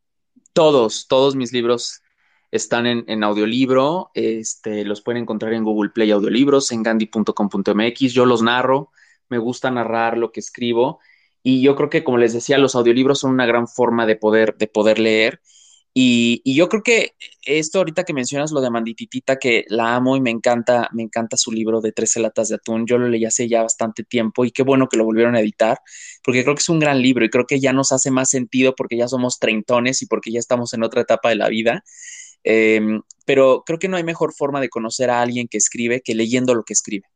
[0.53, 2.03] Todos, todos mis libros
[2.51, 8.27] están en, en, audiolibro, este, los pueden encontrar en Google Play Audiolibros, en gandhi.com.mx, yo
[8.27, 8.91] los narro,
[9.29, 11.01] me gusta narrar lo que escribo
[11.43, 14.57] y yo creo que, como les decía, los audiolibros son una gran forma de poder,
[14.57, 15.41] de poder leer
[15.99, 17.15] y, y, yo creo que
[17.47, 21.39] esto ahorita que mencionas lo de Mandititita, que la amo y me encanta, me encanta
[21.39, 24.51] su libro de 13 latas de atún, yo lo leí hace ya bastante tiempo y
[24.51, 25.81] qué bueno que lo volvieron a editar,
[26.23, 28.75] porque creo que es un gran libro y creo que ya nos hace más sentido
[28.77, 31.83] porque ya somos treintones y porque ya estamos en otra etapa de la vida.
[32.47, 32.81] Eh,
[33.27, 36.55] pero creo que no hay mejor forma de conocer a alguien que escribe que leyendo
[36.55, 37.07] lo que escribe.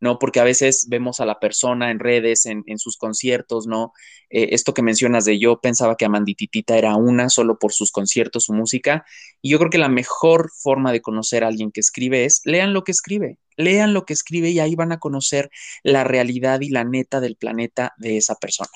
[0.00, 0.18] ¿no?
[0.18, 3.92] Porque a veces vemos a la persona en redes, en, en sus conciertos, ¿no?
[4.30, 8.44] Eh, esto que mencionas de yo pensaba que Amandititita era una solo por sus conciertos,
[8.46, 9.04] su música,
[9.40, 12.72] y yo creo que la mejor forma de conocer a alguien que escribe es lean
[12.72, 15.50] lo que escribe, lean lo que escribe y ahí van a conocer
[15.84, 18.70] la realidad y la neta del planeta de esa persona.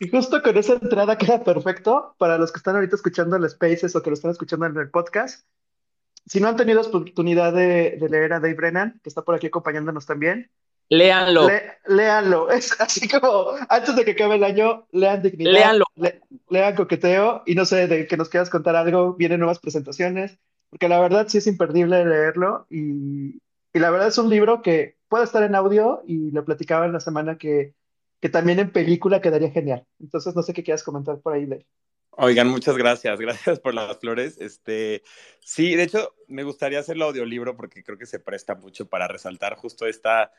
[0.00, 3.94] Y justo con esa entrada queda perfecto para los que están ahorita escuchando el Spaces
[3.94, 5.44] o que lo están escuchando en el podcast
[6.26, 9.48] si no han tenido oportunidad de, de, leer a Dave Brennan, que está por aquí
[9.48, 10.50] acompañándonos también,
[10.88, 11.48] léanlo.
[11.48, 12.50] Le, léanlo.
[12.50, 15.52] Es así como antes de que acabe el año, lean Dignidad.
[15.52, 15.84] Léanlo.
[15.96, 20.38] Le, lean Coqueteo y no sé, de que nos quieras contar algo, vienen nuevas presentaciones,
[20.68, 23.40] porque la verdad sí es imperdible leerlo y,
[23.72, 26.92] y la verdad es un libro que puede estar en audio y lo platicaba en
[26.92, 27.74] la semana que,
[28.20, 29.86] que también en película quedaría genial.
[29.98, 31.66] Entonces no sé qué quieras comentar por ahí él.
[32.12, 34.36] Oigan, muchas gracias, gracias por las flores.
[34.38, 35.02] Este,
[35.40, 39.56] sí, de hecho, me gustaría hacerlo audiolibro porque creo que se presta mucho para resaltar
[39.56, 40.32] justo esta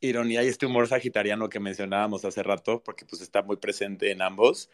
[0.00, 4.22] ironía y este humor sagitariano que mencionábamos hace rato, porque pues está muy presente en
[4.22, 4.70] ambos.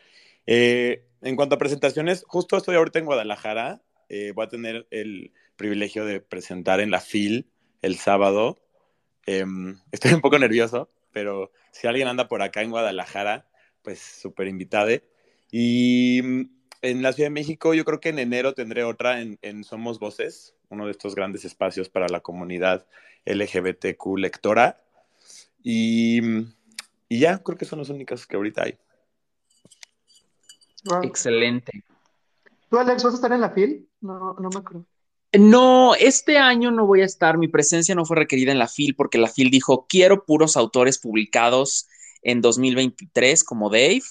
[0.47, 5.33] Eh, en cuanto a presentaciones, justo estoy ahorita en Guadalajara, eh, voy a tener el
[5.57, 7.49] privilegio de presentar en la FIL
[7.81, 8.59] el sábado.
[9.27, 9.45] Eh,
[9.93, 13.47] estoy un poco nervioso, pero si alguien anda por acá en Guadalajara,
[13.83, 15.05] pues súper invitade.
[15.51, 16.43] Y mm,
[16.83, 19.99] en la Ciudad de México yo creo que en enero tendré otra en, en, Somos
[19.99, 22.87] Voces, uno de estos grandes espacios para la comunidad
[23.25, 24.83] LGBTQ lectora.
[25.63, 26.53] Y, mm,
[27.09, 28.79] y ya, creo que son los únicos que ahorita hay.
[30.85, 31.03] Wow.
[31.03, 31.85] Excelente.
[32.71, 33.89] ¿Tú, Alex, vas a estar en la FIL?
[34.01, 34.87] No, no me acuerdo.
[35.33, 38.97] No, este año no voy a estar, mi presencia no fue requerida en la FIL
[38.97, 41.89] porque la FIL dijo, quiero puros autores publicados
[42.22, 44.03] en 2023 como Dave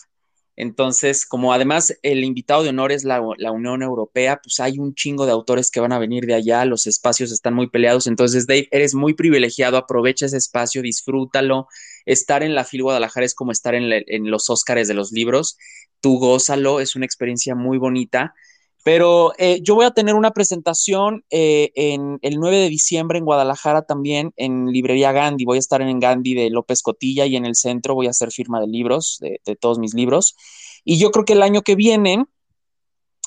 [0.59, 4.93] entonces, como además el invitado de honor es la, la, Unión Europea, pues hay un
[4.93, 8.07] chingo de autores que van a venir de allá, los espacios están muy peleados.
[8.07, 11.70] Entonces, Dave, eres muy privilegiado, aprovecha ese espacio, disfrútalo.
[12.05, 15.57] Estar en la FIL Guadalajara es como estar en, los Óscares de los libros.
[16.01, 18.34] Tú gózalo, es una experiencia muy bonita.
[18.90, 23.24] Pero eh, yo voy a tener una presentación eh, en el 9 de diciembre en
[23.24, 25.46] Guadalajara también, en Librería Gandhi.
[25.46, 28.32] Voy a estar en Gandhi de López Cotilla y en el centro voy a hacer
[28.32, 30.36] firma de libros, de, todos mis libros.
[30.84, 32.26] Y yo creo que el año que viene,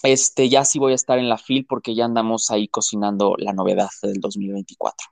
[0.03, 3.53] este, ya sí voy a estar en la FIL porque ya andamos ahí cocinando la
[3.53, 5.11] novedad del 2024.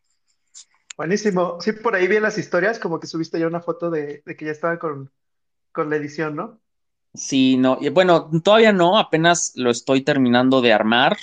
[0.97, 1.61] Buenísimo.
[1.61, 4.47] Sí, por ahí vi las historias, como que subiste ya una foto de, de que
[4.47, 5.13] ya estaba con,
[5.71, 6.61] con la edición, ¿no?
[7.13, 11.17] Sí, no, bueno, todavía no, apenas lo estoy terminando de armar.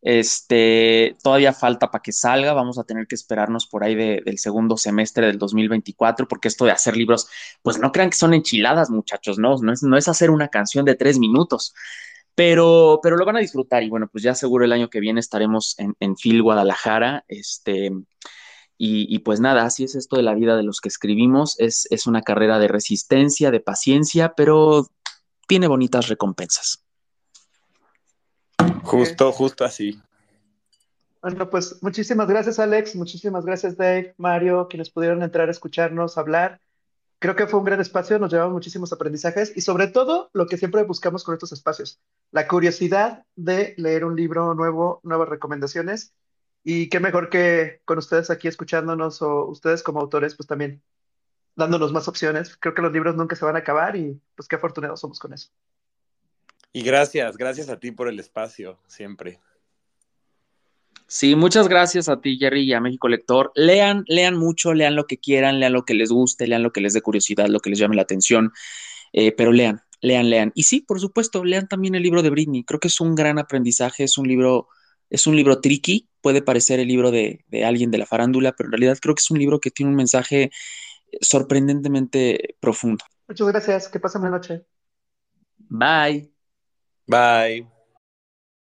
[0.00, 4.38] Este, todavía falta para que salga, vamos a tener que esperarnos por ahí de, del
[4.38, 7.26] segundo semestre del 2024, porque esto de hacer libros,
[7.62, 10.84] pues no crean que son enchiladas, muchachos, no, no es, no es hacer una canción
[10.84, 11.74] de tres minutos.
[12.34, 15.20] pero, pero lo van a disfrutar y bueno, pues ya seguro el año que viene
[15.20, 17.92] estaremos en, en Phil Guadalajara, este,
[18.76, 21.86] y, y, pues nada, así es esto de la vida de los que escribimos, es,
[21.90, 24.88] es una carrera de resistencia, de paciencia, pero
[25.46, 26.84] tiene bonitas recompensas.
[28.82, 30.00] Justo, justo así.
[31.22, 36.60] Bueno, pues muchísimas gracias Alex, muchísimas gracias Dave, Mario, quienes pudieron entrar a escucharnos, hablar.
[37.18, 40.58] Creo que fue un gran espacio, nos llevamos muchísimos aprendizajes y sobre todo lo que
[40.58, 41.98] siempre buscamos con estos espacios,
[42.30, 46.12] la curiosidad de leer un libro nuevo, nuevas recomendaciones
[46.62, 50.82] y qué mejor que con ustedes aquí escuchándonos o ustedes como autores pues también
[51.56, 52.56] dándonos más opciones.
[52.58, 55.32] Creo que los libros nunca se van a acabar y pues qué afortunados somos con
[55.32, 55.50] eso.
[56.72, 59.40] Y gracias, gracias a ti por el espacio, siempre.
[61.06, 63.52] Sí, muchas gracias a ti, Jerry, y a México Lector.
[63.54, 66.80] Lean, lean mucho, lean lo que quieran, lean lo que les guste, lean lo que
[66.80, 68.52] les dé curiosidad, lo que les llame la atención,
[69.12, 70.50] eh, pero lean, lean, lean.
[70.56, 72.64] Y sí, por supuesto, lean también el libro de Britney.
[72.64, 74.66] Creo que es un gran aprendizaje, es un libro,
[75.10, 78.68] es un libro tricky, puede parecer el libro de, de alguien de la farándula, pero
[78.68, 80.50] en realidad creo que es un libro que tiene un mensaje
[81.20, 83.04] sorprendentemente profundo.
[83.28, 84.66] Muchas gracias, que pasen la noche.
[85.68, 86.30] Bye.
[87.06, 87.73] Bye.